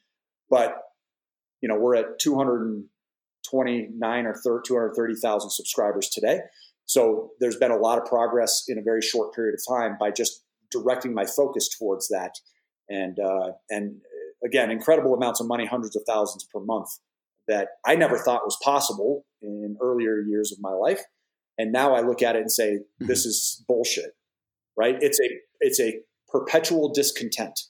[0.51, 0.77] But
[1.61, 6.41] you know, we're at 229 or 230,000 subscribers today.
[6.87, 10.11] So there's been a lot of progress in a very short period of time by
[10.11, 12.35] just directing my focus towards that.
[12.89, 16.89] And uh, and uh, again, incredible amounts of money, hundreds of thousands per month
[17.49, 21.03] that I never thought was possible in earlier years of my life.
[21.59, 23.07] And now I look at it and say, mm-hmm.
[23.07, 24.17] this is bullshit,
[24.77, 24.97] right?
[25.01, 25.29] It's a
[25.61, 27.61] it's a perpetual discontent.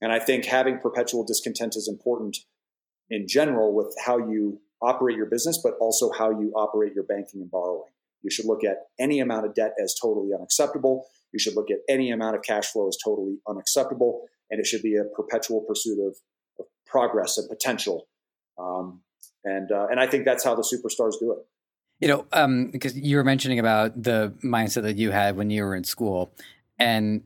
[0.00, 2.38] And I think having perpetual discontent is important
[3.10, 7.42] in general with how you operate your business, but also how you operate your banking
[7.42, 7.90] and borrowing.
[8.22, 11.06] You should look at any amount of debt as totally unacceptable.
[11.32, 14.22] You should look at any amount of cash flow as totally unacceptable.
[14.50, 16.16] And it should be a perpetual pursuit of,
[16.58, 18.08] of progress and potential.
[18.58, 19.02] Um,
[19.44, 21.38] and, uh, and I think that's how the superstars do it.
[22.00, 25.62] You know, um, because you were mentioning about the mindset that you had when you
[25.64, 26.32] were in school.
[26.78, 27.22] And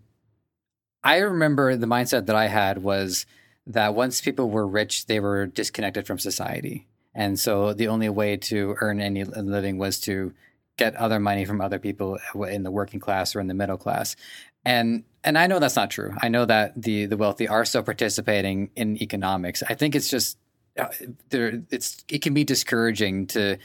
[1.02, 3.24] I remember the mindset that I had was
[3.66, 6.86] that once people were rich, they were disconnected from society.
[7.14, 10.34] And so the only way to earn any living was to
[10.76, 12.18] get other money from other people
[12.48, 14.16] in the working class or in the middle class.
[14.64, 16.14] And and I know that's not true.
[16.20, 19.62] I know that the the wealthy are still participating in economics.
[19.68, 20.38] I think it's just
[20.78, 20.88] uh,
[21.30, 23.58] there it's it can be discouraging to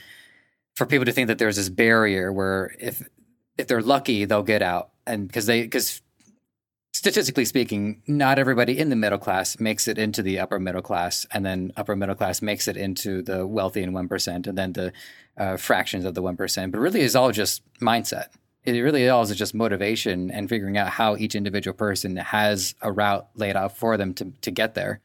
[0.76, 3.08] for people to think that there's this barrier where if
[3.58, 6.02] if they're lucky they'll get out and because they because
[6.92, 11.26] statistically speaking, not everybody in the middle class makes it into the upper middle class,
[11.30, 14.72] and then upper middle class makes it into the wealthy and one percent, and then
[14.72, 14.92] the
[15.40, 16.70] uh, fractions of the one percent.
[16.70, 18.26] But really, it's all just mindset.
[18.62, 22.92] It really all is just motivation and figuring out how each individual person has a
[22.92, 25.00] route laid out for them to to get there.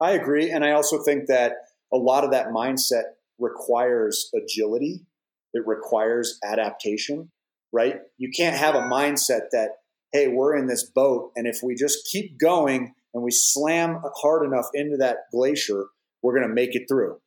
[0.00, 1.52] I agree, and I also think that
[1.92, 3.04] a lot of that mindset
[3.38, 5.06] requires agility.
[5.54, 7.30] It requires adaptation,
[7.72, 8.00] right?
[8.18, 9.70] You can't have a mindset that
[10.12, 14.44] hey, we're in this boat, and if we just keep going and we slam hard
[14.44, 15.86] enough into that glacier,
[16.22, 17.18] we're going to make it through.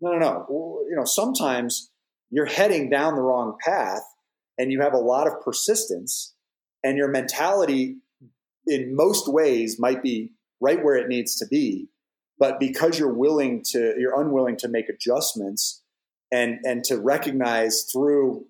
[0.00, 0.46] No, no, no.
[0.88, 1.89] You know, sometimes
[2.30, 4.02] you're heading down the wrong path
[4.58, 6.34] and you have a lot of persistence,
[6.84, 7.96] and your mentality
[8.66, 11.88] in most ways might be right where it needs to be.
[12.38, 15.82] But because you're willing to, you're unwilling to make adjustments
[16.30, 18.46] and, and to recognize through,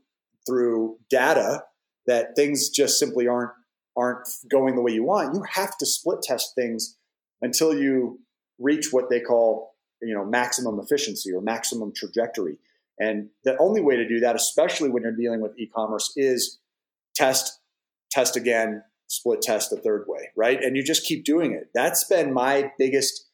[0.46, 1.64] through data
[2.06, 3.52] that things just simply aren't
[3.96, 6.96] aren't going the way you want, you have to split test things
[7.42, 8.20] until you
[8.58, 12.56] reach what they call, you know, maximum efficiency or maximum trajectory.
[13.00, 16.60] And the only way to do that, especially when you're dealing with e-commerce, is
[17.14, 17.58] test,
[18.10, 20.62] test again, split test the third way, right?
[20.62, 21.70] And you just keep doing it.
[21.74, 23.26] That's been my biggest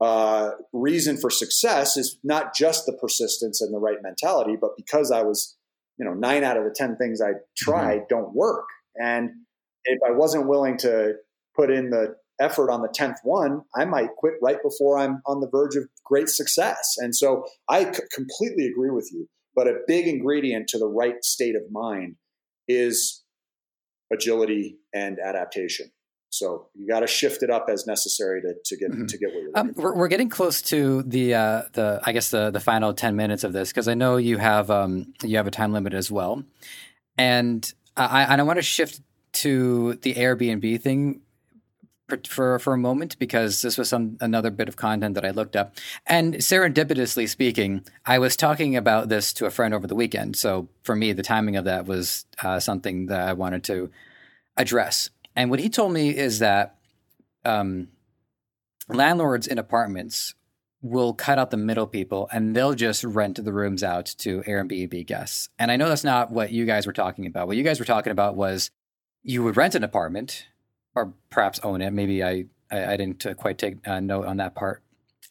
[0.00, 5.10] uh, reason for success is not just the persistence and the right mentality, but because
[5.10, 5.56] I was,
[5.96, 8.14] you know, nine out of the 10 things I tried mm-hmm.
[8.14, 8.66] don't work.
[8.96, 9.30] And
[9.84, 11.14] if I wasn't willing to
[11.56, 15.40] put in the effort on the 10th one, I might quit right before I'm on
[15.40, 16.96] the verge of great success.
[16.98, 19.28] And so I c- completely agree with you.
[19.54, 22.16] But a big ingredient to the right state of mind
[22.68, 23.22] is
[24.12, 25.90] agility and adaptation.
[26.30, 29.04] So you got to shift it up as necessary to, to get mm-hmm.
[29.04, 29.52] to get where you're.
[29.54, 33.16] Um, we're, we're, getting close to the uh, the I guess the the final ten
[33.16, 36.10] minutes of this because I know you have um, you have a time limit as
[36.10, 36.42] well,
[37.18, 41.20] and I and I want to shift to the Airbnb thing
[42.26, 45.56] for for a moment because this was some another bit of content that I looked
[45.56, 45.76] up.
[46.06, 50.36] And serendipitously speaking, I was talking about this to a friend over the weekend.
[50.36, 53.90] So for me, the timing of that was uh, something that I wanted to
[54.56, 55.10] address.
[55.34, 56.76] And what he told me is that
[57.44, 57.88] um,
[58.88, 60.34] landlords in apartments
[60.82, 65.06] will cut out the middle people and they'll just rent the rooms out to Airbnb
[65.06, 65.48] guests.
[65.58, 67.46] And I know that's not what you guys were talking about.
[67.46, 68.70] What you guys were talking about was
[69.22, 70.48] you would rent an apartment
[70.94, 71.92] or perhaps own it.
[71.92, 74.82] Maybe I, I, I didn't uh, quite take a note on that part.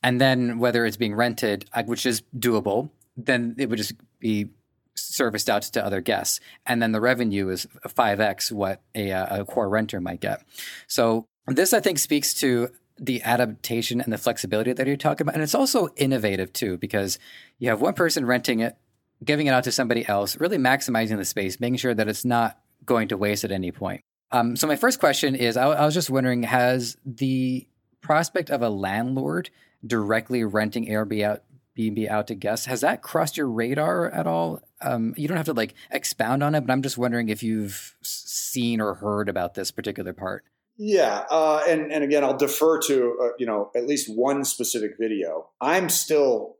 [0.03, 4.49] And then whether it's being rented, which is doable, then it would just be
[4.95, 9.41] serviced out to other guests, and then the revenue is five x what a, uh,
[9.41, 10.43] a core renter might get.
[10.88, 15.36] So this, I think, speaks to the adaptation and the flexibility that you're talking about,
[15.36, 17.20] and it's also innovative too because
[17.57, 18.78] you have one person renting it,
[19.24, 22.59] giving it out to somebody else, really maximizing the space, making sure that it's not
[22.86, 24.01] going to waste at any point.
[24.32, 27.67] Um, so my first question is, I, I was just wondering, has the
[28.01, 29.49] prospect of a landlord
[29.86, 32.65] directly renting Airbnb out, to guests.
[32.65, 34.61] Has that crossed your radar at all?
[34.82, 37.95] Um, you don't have to like expound on it, but I'm just wondering if you've
[38.01, 40.43] seen or heard about this particular part.
[40.77, 44.93] Yeah, uh, and and again, I'll defer to uh, you know at least one specific
[44.99, 45.49] video.
[45.59, 46.55] I'm still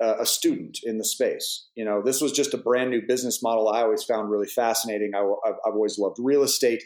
[0.00, 1.68] uh, a student in the space.
[1.74, 3.68] You know, this was just a brand new business model.
[3.68, 5.12] I always found really fascinating.
[5.14, 6.82] I, have always loved real estate,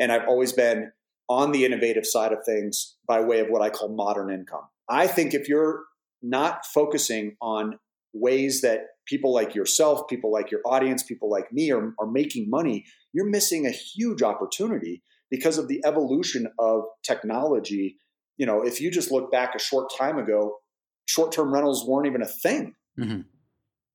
[0.00, 0.90] and I've always been
[1.28, 4.64] on the innovative side of things by way of what I call modern income.
[4.88, 5.84] I think if you're
[6.22, 7.78] not focusing on
[8.12, 12.50] ways that people like yourself, people like your audience, people like me are, are making
[12.50, 17.96] money, you're missing a huge opportunity because of the evolution of technology.
[18.36, 20.56] You know, if you just look back a short time ago,
[21.06, 23.20] short term rentals weren't even a thing, mm-hmm.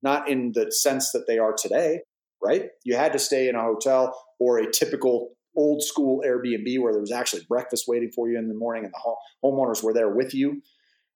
[0.01, 1.99] not in the sense that they are today,
[2.41, 2.69] right?
[2.83, 7.01] You had to stay in a hotel or a typical old school Airbnb where there
[7.01, 10.33] was actually breakfast waiting for you in the morning and the homeowners were there with
[10.33, 10.61] you.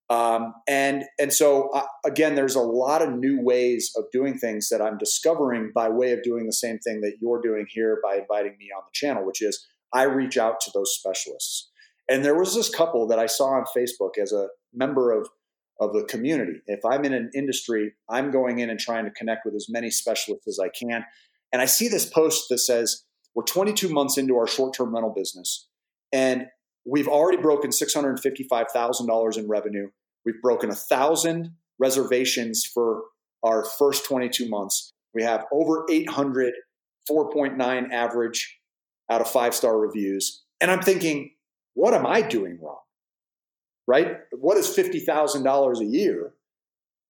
[0.09, 4.69] Um, and and so uh, again, there's a lot of new ways of doing things
[4.69, 8.15] that I'm discovering by way of doing the same thing that you're doing here by
[8.15, 9.63] inviting me on the channel, which is
[9.93, 11.69] I reach out to those specialists.
[12.09, 15.29] And there was this couple that I saw on Facebook as a member of
[15.79, 16.61] of the community.
[16.65, 19.89] If I'm in an industry, I'm going in and trying to connect with as many
[19.91, 21.05] specialists as I can.
[21.53, 23.03] And I see this post that says,
[23.35, 25.67] We're 22 months into our short term rental business,
[26.11, 26.47] and
[26.85, 29.89] we've already broken $655,000 in revenue.
[30.25, 33.03] We've broken a thousand reservations for
[33.43, 34.93] our first 22 months.
[35.13, 36.53] We have over 800
[37.09, 38.59] 4.9 average
[39.09, 40.43] out of five star reviews.
[40.61, 41.31] And I'm thinking,
[41.73, 42.79] what am I doing wrong?
[43.87, 44.17] Right?
[44.31, 46.33] What is $50,000 a year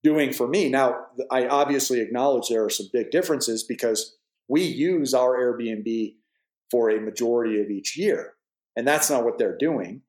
[0.03, 0.69] doing for me?
[0.69, 4.15] Now, I obviously acknowledge there are some big differences because
[4.49, 6.15] we use our Airbnb
[6.69, 8.33] for a majority of each year.
[8.75, 10.01] And that's not what they're doing.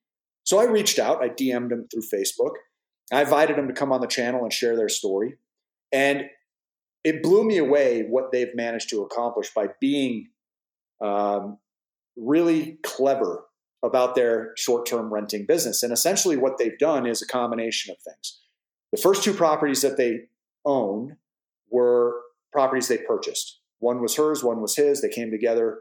[0.44, 2.54] So I reached out, I DM'd them through Facebook.
[3.12, 5.36] I invited them to come on the channel and share their story.
[5.92, 6.24] And
[7.04, 10.28] it blew me away what they've managed to accomplish by being
[11.00, 11.58] um,
[12.16, 13.44] really clever
[13.82, 15.82] about their short term renting business.
[15.82, 18.40] And essentially, what they've done is a combination of things.
[18.92, 20.24] The first two properties that they
[20.64, 21.16] own
[21.70, 22.20] were
[22.52, 23.59] properties they purchased.
[23.80, 25.02] One was hers, one was his.
[25.02, 25.80] They came together.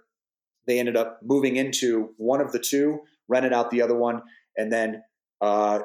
[0.68, 4.22] They ended up moving into one of the two, rented out the other one,
[4.58, 5.04] and then
[5.42, 5.80] uh,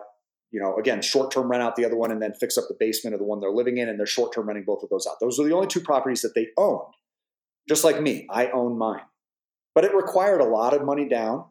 [0.55, 2.77] you know, again, short term rent out the other one and then fix up the
[2.79, 5.05] basement of the one they're living in, and they're short term renting both of those
[5.05, 5.17] out.
[5.21, 6.95] Those are the only two properties that they owned.
[7.69, 9.03] Just like me, I own mine.
[9.75, 11.47] But it required a lot of money down.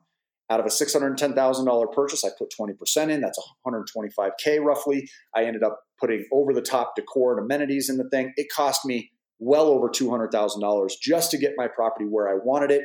[0.50, 3.22] Out of a $610,000 purchase, I put 20% in.
[3.22, 5.10] That's 125K roughly.
[5.34, 8.34] I ended up putting over the top decor and amenities in the thing.
[8.36, 9.12] It cost me
[9.44, 12.84] well over $200,000 just to get my property where I wanted it.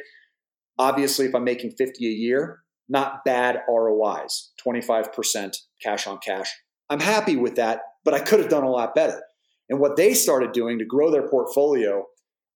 [0.78, 6.50] Obviously, if I'm making 50 a year, not bad ROIs, 25% cash on cash.
[6.90, 9.20] I'm happy with that, but I could have done a lot better.
[9.68, 12.04] And what they started doing to grow their portfolio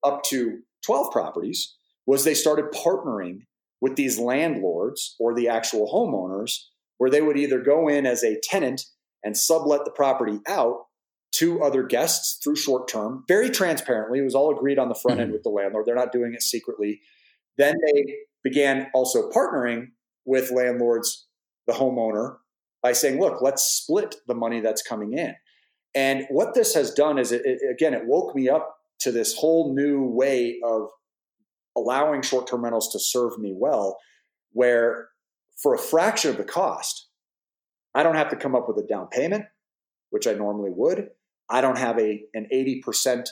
[0.02, 1.74] up to 12 properties
[2.06, 3.40] was they started partnering
[3.80, 6.52] with these landlords or the actual homeowners
[6.98, 8.82] where they would either go in as a tenant
[9.24, 10.76] and sublet the property out
[11.42, 14.20] to other guests through short term, very transparently.
[14.20, 15.32] It was all agreed on the front end mm-hmm.
[15.32, 15.86] with the landlord.
[15.86, 17.00] They're not doing it secretly.
[17.58, 18.14] Then they
[18.44, 19.88] began also partnering
[20.24, 21.26] with landlords,
[21.66, 22.36] the homeowner,
[22.80, 25.34] by saying, look, let's split the money that's coming in.
[25.96, 29.34] And what this has done is, it, it, again, it woke me up to this
[29.34, 30.90] whole new way of
[31.76, 33.98] allowing short term rentals to serve me well,
[34.52, 35.08] where
[35.60, 37.08] for a fraction of the cost,
[37.96, 39.46] I don't have to come up with a down payment,
[40.10, 41.08] which I normally would.
[41.52, 43.28] I don't have a, an 80%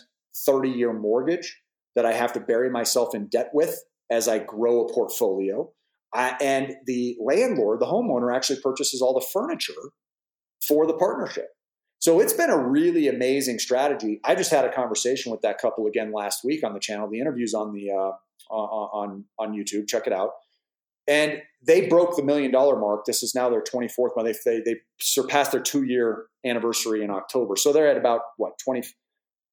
[0.47, 1.59] 30 year mortgage
[1.97, 5.73] that I have to bury myself in debt with as I grow a portfolio.
[6.15, 9.73] I, and the landlord, the homeowner, actually purchases all the furniture
[10.67, 11.49] for the partnership.
[11.99, 14.21] So it's been a really amazing strategy.
[14.25, 17.09] I just had a conversation with that couple again last week on the channel.
[17.11, 18.13] The interview's on the uh,
[18.53, 19.87] on on YouTube.
[19.87, 20.31] Check it out.
[21.09, 23.05] And they broke the million dollar mark.
[23.05, 24.39] This is now their 24th month.
[24.45, 27.57] They, they, surpassed their two year anniversary in October.
[27.57, 28.83] So they're at about what 20,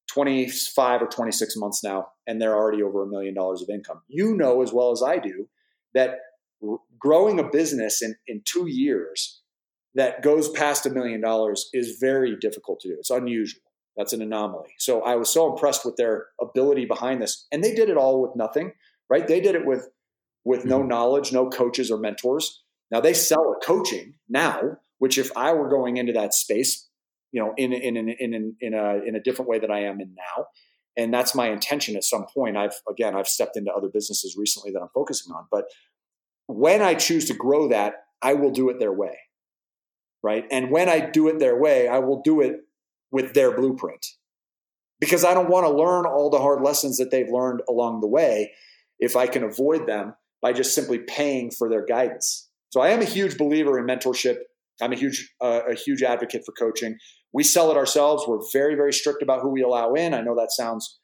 [0.08, 4.02] 25 or 26 months now, and they're already over a million dollars of income.
[4.08, 5.48] You know as well as I do
[5.94, 6.18] that
[6.98, 9.40] growing a business in, in two years
[9.94, 12.96] that goes past a million dollars is very difficult to do.
[12.98, 13.62] It's unusual.
[13.96, 14.74] That's an anomaly.
[14.78, 17.46] So I was so impressed with their ability behind this.
[17.50, 18.72] And they did it all with nothing,
[19.10, 19.26] right?
[19.26, 19.88] They did it with
[20.44, 20.88] with no mm-hmm.
[20.88, 22.62] knowledge, no coaches or mentors.
[22.90, 26.88] Now they sell a coaching now, which if I were going into that space,
[27.32, 30.00] you know, in in in in in a in a different way that I am
[30.00, 30.46] in now,
[30.96, 32.56] and that's my intention at some point.
[32.56, 35.64] I've again I've stepped into other businesses recently that I'm focusing on, but
[36.46, 39.18] when I choose to grow that, I will do it their way,
[40.22, 40.44] right?
[40.50, 42.60] And when I do it their way, I will do it
[43.10, 44.04] with their blueprint
[45.00, 48.08] because I don't want to learn all the hard lessons that they've learned along the
[48.08, 48.52] way
[48.98, 52.48] if I can avoid them by just simply paying for their guidance.
[52.70, 54.36] So I am a huge believer in mentorship.
[54.80, 56.96] I'm a huge uh, a huge advocate for coaching.
[57.32, 58.24] We sell it ourselves.
[58.26, 60.14] We're very very strict about who we allow in.
[60.14, 61.00] I know that sounds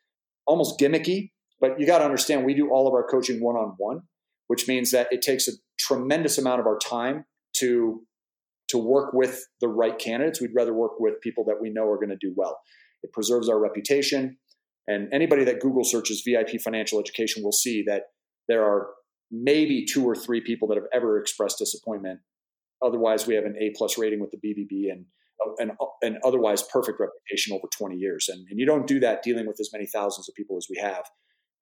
[0.46, 1.30] almost gimmicky,
[1.60, 4.02] but you got to understand we do all of our coaching one on one,
[4.46, 7.24] which means that it takes a tremendous amount of our time
[7.56, 8.02] to
[8.68, 10.40] to work with the right candidates.
[10.40, 12.58] We'd rather work with people that we know are going to do well.
[13.02, 14.38] It preserves our reputation.
[14.86, 18.02] And anybody that Google searches VIP financial education will see that
[18.48, 18.88] there are
[19.30, 22.20] maybe two or three people that have ever expressed disappointment.
[22.82, 25.06] Otherwise, we have an A plus rating with the BBB and
[25.58, 28.28] an, an otherwise perfect reputation over 20 years.
[28.28, 30.78] And, and you don't do that dealing with as many thousands of people as we
[30.78, 31.04] have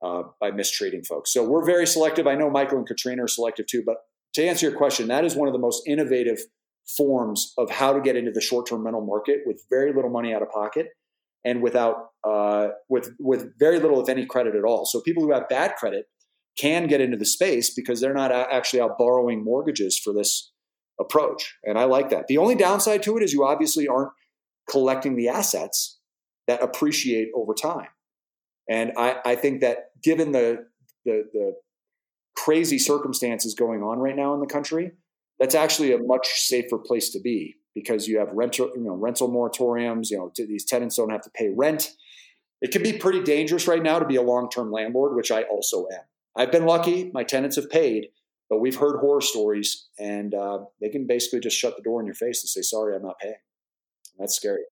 [0.03, 1.33] uh, by mistreating folks.
[1.33, 2.27] So we're very selective.
[2.27, 3.83] I know Michael and Katrina are selective too.
[3.85, 3.97] But
[4.35, 6.41] to answer your question, that is one of the most innovative
[6.97, 10.43] forms of how to get into the short-term rental market with very little money out
[10.43, 10.89] of pocket
[11.45, 14.85] and without uh, with with very little if any credit at all.
[14.85, 16.07] So people who have bad credit
[16.59, 20.53] can get into the space because they're not actually out borrowing mortgages for this
[21.01, 21.55] approach.
[21.65, 22.27] And I like that.
[22.29, 24.13] The only downside to it is you obviously aren't
[24.71, 25.99] collecting the assets
[26.47, 27.89] that appreciate over time.
[28.69, 30.67] And I, I think that given the,
[31.05, 31.55] the, the
[32.37, 34.93] crazy circumstances going on right now in the country,
[35.39, 39.29] that's actually a much safer place to be because you have rental, you know, rental
[39.29, 40.11] moratoriums.
[40.11, 41.91] You know, these tenants don't have to pay rent.
[42.61, 45.87] It can be pretty dangerous right now to be a long-term landlord, which I also
[45.93, 46.03] am.
[46.37, 48.09] I've been lucky; my tenants have paid,
[48.49, 52.07] but we've heard horror stories, and uh, they can basically just shut the door in
[52.07, 53.35] your face and say, "Sorry, I'm not paying."
[54.19, 54.63] that's scary.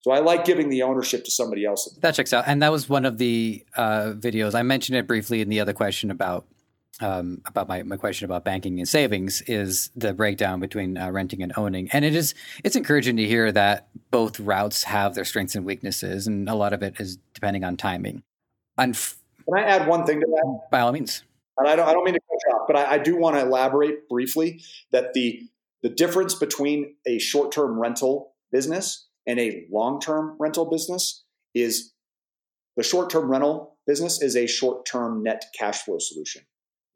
[0.00, 1.88] So I like giving the ownership to somebody else.
[2.00, 5.40] That checks out, and that was one of the uh, videos I mentioned it briefly
[5.40, 6.46] in the other question about
[7.00, 11.42] um, about my, my question about banking and savings is the breakdown between uh, renting
[11.42, 15.54] and owning, and it is it's encouraging to hear that both routes have their strengths
[15.54, 18.22] and weaknesses, and a lot of it is depending on timing.
[18.78, 19.17] Unf-
[19.48, 20.60] Can I add one thing to that?
[20.70, 21.24] By all means.
[21.56, 23.36] And I don't I don't mean to cut you off, but I, I do want
[23.36, 25.42] to elaborate briefly that the
[25.82, 31.24] the difference between a short term rental business and a long term rental business
[31.54, 31.92] is
[32.76, 36.42] the short term rental business is a short term net cash flow solution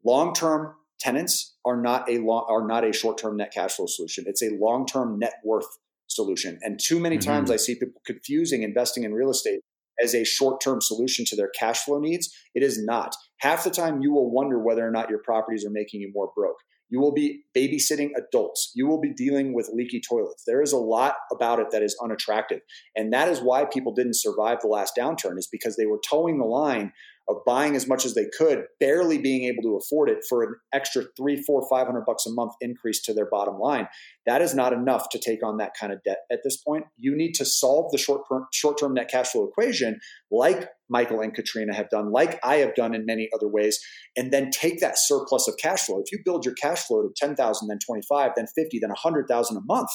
[0.03, 4.25] long-term tenants are not a long, are not a short-term net cash flow solution.
[4.27, 5.67] It's a long-term net worth
[6.07, 6.59] solution.
[6.61, 7.29] And too many mm-hmm.
[7.29, 9.61] times I see people confusing investing in real estate
[10.01, 12.33] as a short-term solution to their cash flow needs.
[12.55, 13.15] It is not.
[13.39, 16.31] Half the time you will wonder whether or not your properties are making you more
[16.35, 16.57] broke.
[16.89, 18.71] You will be babysitting adults.
[18.75, 20.43] You will be dealing with leaky toilets.
[20.45, 22.59] There is a lot about it that is unattractive.
[22.95, 26.37] And that is why people didn't survive the last downturn is because they were toeing
[26.37, 26.93] the line
[27.29, 30.55] of buying as much as they could, barely being able to afford it for an
[30.73, 33.87] extra three, four, five hundred bucks a month increase to their bottom line.
[34.25, 36.85] That is not enough to take on that kind of debt at this point.
[36.97, 38.21] You need to solve the short
[38.53, 39.99] short term net cash flow equation,
[40.31, 43.79] like Michael and Katrina have done, like I have done in many other ways,
[44.17, 46.01] and then take that surplus of cash flow.
[46.05, 48.91] If you build your cash flow to ten thousand, then twenty five, then fifty, then
[48.91, 49.89] a hundred thousand a month.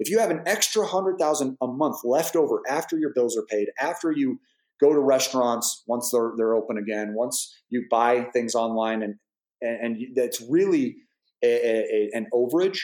[0.00, 3.44] If you have an extra hundred thousand a month left over after your bills are
[3.50, 4.38] paid, after you
[4.80, 7.14] go to restaurants once they're they're open again.
[7.14, 9.14] Once you buy things online, and
[9.60, 10.96] and, and that's really
[11.42, 12.78] a, a, an overage.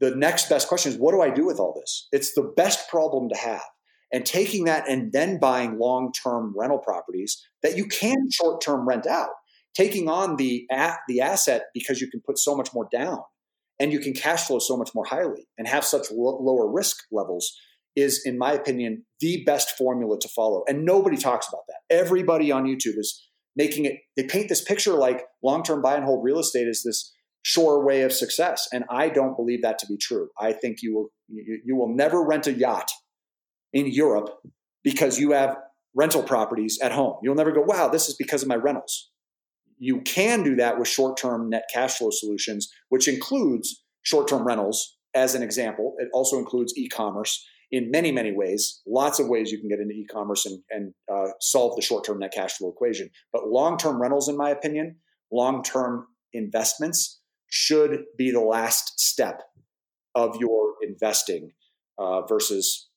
[0.00, 2.08] The next best question is, what do I do with all this?
[2.10, 3.64] It's the best problem to have.
[4.12, 8.88] And taking that and then buying long term rental properties that you can short term
[8.88, 9.30] rent out,
[9.74, 10.66] taking on the
[11.06, 13.18] the asset because you can put so much more down
[13.78, 17.56] and you can cash flow so much more highly and have such lower risk levels
[17.96, 20.62] is, in my opinion, the best formula to follow.
[20.68, 21.94] And nobody talks about that.
[21.94, 26.04] Everybody on YouTube is making it, they paint this picture like long term buy and
[26.04, 27.12] hold real estate is this
[27.42, 28.68] sure way of success.
[28.72, 30.28] And I don't believe that to be true.
[30.38, 32.90] I think you will, you, you will never rent a yacht
[33.72, 34.30] in Europe
[34.84, 35.56] because you have
[35.94, 37.16] rental properties at home.
[37.22, 39.10] You'll never go, wow, this is because of my rentals.
[39.78, 44.46] You can do that with short term net cash flow solutions, which includes short term
[44.46, 45.94] rentals as an example.
[45.98, 48.80] It also includes e commerce in many, many ways.
[48.86, 52.32] Lots of ways you can get into e-commerce and, and uh, solve the short-term net
[52.32, 53.10] cash flow equation.
[53.32, 54.96] But long-term rentals, in my opinion,
[55.30, 59.42] long-term investments should be the last step
[60.14, 61.52] of your investing
[61.98, 62.88] uh, versus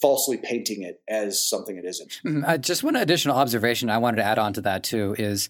[0.00, 2.20] falsely painting it as something it isn't.
[2.24, 2.44] Mm-hmm.
[2.44, 5.48] Uh, just one additional observation I wanted to add on to that too is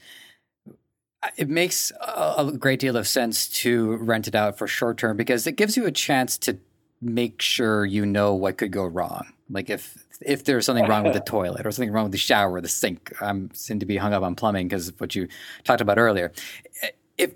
[1.23, 5.17] uh, it makes a great deal of sense to rent it out for short term
[5.17, 6.59] because it gives you a chance to
[7.03, 9.33] make sure you know what could go wrong.
[9.51, 12.53] Like if if there's something wrong with the toilet or something wrong with the shower
[12.53, 15.29] or the sink, I'm seem to be hung up on plumbing because of what you
[15.65, 16.33] talked about earlier.
[17.19, 17.33] If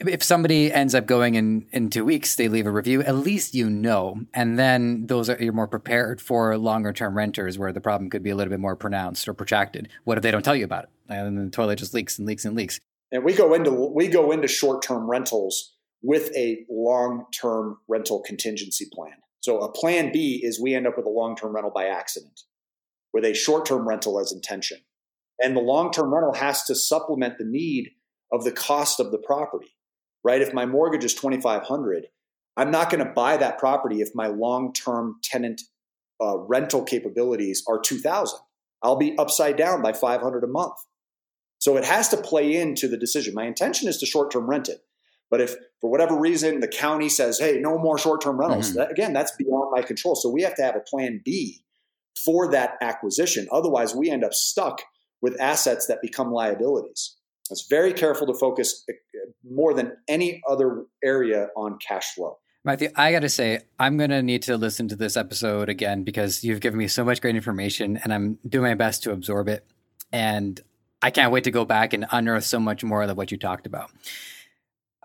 [0.00, 3.02] if somebody ends up going in in two weeks, they leave a review.
[3.02, 7.56] At least you know, and then those are you're more prepared for longer term renters
[7.56, 9.88] where the problem could be a little bit more pronounced or protracted.
[10.04, 12.44] What if they don't tell you about it and the toilet just leaks and leaks
[12.44, 12.78] and leaks?
[13.10, 15.74] And we go into we go into short term rentals
[16.04, 19.14] with a long term rental contingency plan.
[19.40, 22.42] So a plan B is we end up with a long term rental by accident
[23.12, 24.78] with a short term rental as intention.
[25.40, 27.90] And the long term rental has to supplement the need
[28.30, 29.76] of the cost of the property,
[30.22, 30.42] right?
[30.42, 32.06] If my mortgage is 2500
[32.56, 35.62] I'm not going to buy that property if my long term tenant
[36.22, 38.38] uh, rental capabilities are 2000
[38.82, 40.74] I'll be upside down by 500 a month.
[41.58, 43.34] So it has to play into the decision.
[43.34, 44.83] My intention is to short term rent it.
[45.34, 48.78] But if for whatever reason the county says, hey, no more short term rentals, mm-hmm.
[48.78, 50.14] that, again, that's beyond my control.
[50.14, 51.64] So we have to have a plan B
[52.24, 53.48] for that acquisition.
[53.50, 54.82] Otherwise, we end up stuck
[55.20, 57.16] with assets that become liabilities.
[57.50, 58.92] It's very careful to focus eh,
[59.42, 62.38] more than any other area on cash flow.
[62.62, 66.04] Matthew, I got to say, I'm going to need to listen to this episode again
[66.04, 69.48] because you've given me so much great information and I'm doing my best to absorb
[69.48, 69.66] it.
[70.12, 70.62] And
[71.02, 73.66] I can't wait to go back and unearth so much more of what you talked
[73.66, 73.90] about.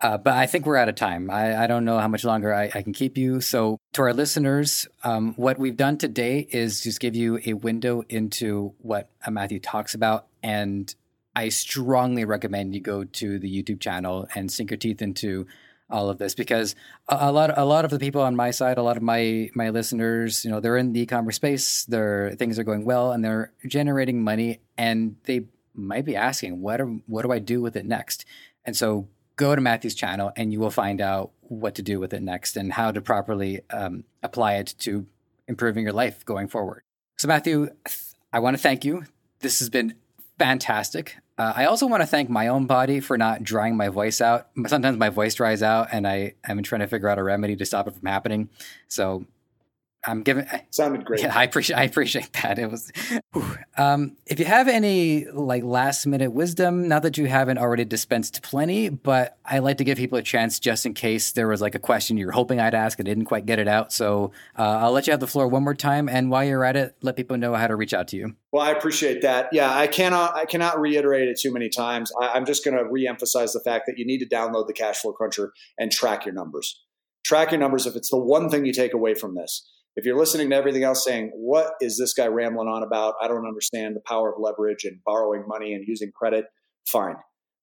[0.02, 1.30] Uh, but I think we're out of time.
[1.30, 3.42] I, I don't know how much longer I, I, can keep you.
[3.42, 8.04] So, to our listeners, um, what we've done today is just give you a window
[8.08, 10.28] into what uh, Matthew talks about.
[10.42, 10.94] And
[11.36, 15.48] I strongly recommend you go to the YouTube channel and sink your teeth into
[15.90, 16.76] all of this because
[17.10, 19.50] a, a lot a lot of the people on my side, a lot of my
[19.54, 21.84] my listeners, you know, they're in the e-commerce space.
[21.86, 26.80] Their things are going well and they're generating money and they might be asking, what
[26.82, 28.26] are, what do I do with it next?
[28.66, 29.08] And so
[29.40, 32.58] go to Matthew's channel and you will find out what to do with it next
[32.58, 35.08] and how to properly um, apply it to
[35.48, 36.84] improving your life going forward.
[37.18, 37.70] So, Matthew,
[38.34, 39.06] I want to thank you.
[39.40, 39.96] This has been
[40.38, 41.16] fantastic.
[41.38, 44.50] Uh, I also want to thank my own body for not drying my voice out.
[44.68, 47.66] Sometimes my voice dries out, and I am trying to figure out a remedy to
[47.66, 48.50] stop it from happening.
[48.90, 49.26] So
[50.06, 51.22] I'm giving sounded great.
[51.22, 52.58] Yeah, I appreciate I appreciate that.
[52.58, 52.92] It was.
[53.78, 58.42] Um, if you have any like last minute wisdom, not that you haven't already dispensed
[58.42, 61.76] plenty, but I like to give people a chance just in case there was like
[61.76, 63.92] a question you're hoping I'd ask and didn't quite get it out.
[63.92, 66.78] So uh, I'll let you have the floor one more time, and while you're at
[66.78, 68.36] it, let people know how to reach out to you.
[68.54, 69.50] Well, I appreciate that.
[69.52, 72.10] Yeah, I cannot I cannot reiterate it too many times.
[72.22, 75.00] I, I'm just going to reemphasize the fact that you need to download the Cash
[75.00, 76.82] Flow Cruncher and track your numbers.
[77.26, 79.70] Track your numbers if it's the one thing you take away from this
[80.00, 83.16] if you're listening to everything else saying, what is this guy rambling on about?
[83.22, 86.46] I don't understand the power of leverage and borrowing money and using credit.
[86.88, 87.18] Fine.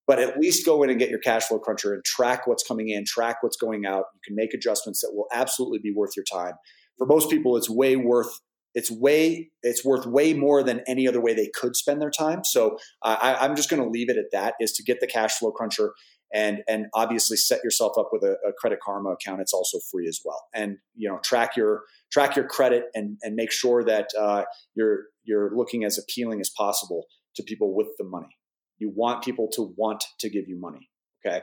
[0.07, 2.91] But at least go in and get your cash flow cruncher and track what's coming
[2.91, 4.05] in, track what's going out.
[4.15, 6.53] You can make adjustments that will absolutely be worth your time.
[6.99, 8.39] For most people, it's way worth
[8.75, 12.45] it's way it's worth way more than any other way they could spend their time.
[12.45, 15.39] So I, I'm just going to leave it at that: is to get the cash
[15.39, 15.95] flow cruncher
[16.33, 19.41] and and obviously set yourself up with a, a, credit karma account.
[19.41, 20.47] It's also free as well.
[20.55, 25.05] And you know track your track your credit and and make sure that uh, you're
[25.25, 27.07] you're looking as appealing as possible
[27.37, 28.37] to people with the money.
[28.79, 30.91] You want people to want to give you money
[31.25, 31.43] okay?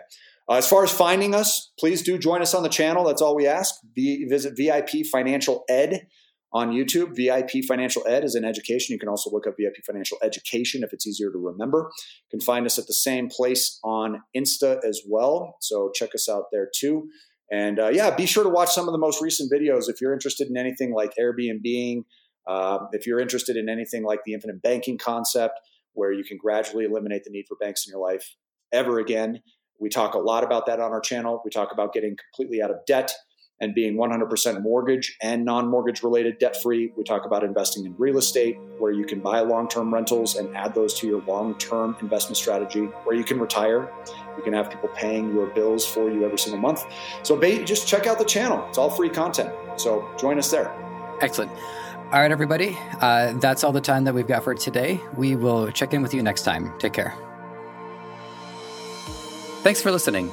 [0.50, 3.06] Uh, as far as finding us please do join us on the channel.
[3.06, 3.76] That's all we ask.
[3.96, 6.08] Visit vip financial ed
[6.54, 7.16] on YouTube.
[7.16, 8.94] VIP Financial Ed is an education.
[8.94, 11.90] You can also look up VIP Financial Education if it's easier to remember.
[12.32, 15.58] You can find us at the same place on Insta as well.
[15.62, 17.10] So check us out there too.
[17.52, 20.14] And uh, yeah, be sure to watch some of the most recent videos if you're
[20.14, 22.04] interested in anything like Airbnb.
[22.48, 25.60] Uh, if you're interested in anything like the infinite banking concept,
[25.94, 28.36] where you can gradually eliminate the need for banks in your life
[28.72, 29.42] ever again.
[29.80, 31.42] We talk a lot about that on our channel.
[31.46, 33.14] We talk about getting completely out of debt
[33.60, 36.92] and being 100% mortgage and non mortgage related debt free.
[36.98, 40.56] We talk about investing in real estate, where you can buy long term rentals and
[40.56, 43.92] add those to your long term investment strategy, where you can retire.
[44.38, 46.84] You can have people paying your bills for you every single month.
[47.24, 49.52] So just check out the channel, it's all free content.
[49.78, 50.72] So join us there.
[51.22, 51.52] Excellent.
[52.12, 52.78] All right, everybody.
[53.02, 55.00] Uh, that's all the time that we've got for today.
[55.16, 56.72] We will check in with you next time.
[56.78, 57.16] Take care.
[59.64, 60.32] Thanks for listening.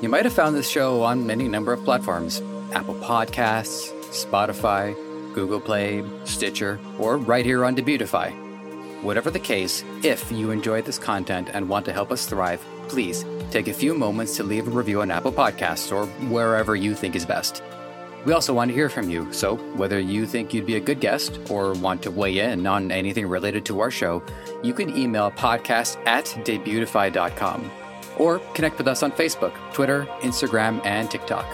[0.00, 2.40] You might have found this show on any number of platforms.
[2.74, 4.94] Apple Podcasts, Spotify,
[5.34, 8.32] Google Play, Stitcher, or right here on Debutify.
[9.02, 13.24] Whatever the case, if you enjoyed this content and want to help us thrive, please
[13.50, 17.14] take a few moments to leave a review on Apple Podcasts or wherever you think
[17.14, 17.62] is best.
[18.24, 21.00] We also want to hear from you, so whether you think you'd be a good
[21.00, 24.22] guest or want to weigh in on anything related to our show,
[24.62, 27.70] you can email podcast at debutify.com
[28.18, 31.46] or connect with us on Facebook, Twitter, Instagram, and TikTok.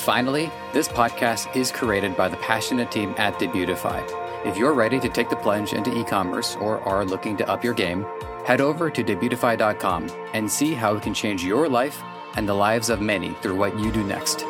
[0.00, 4.02] Finally, this podcast is created by the passionate team at Debutify.
[4.46, 7.62] If you're ready to take the plunge into e commerce or are looking to up
[7.62, 8.06] your game,
[8.46, 12.02] head over to debutify.com and see how it can change your life
[12.36, 14.46] and the lives of many through what you do next.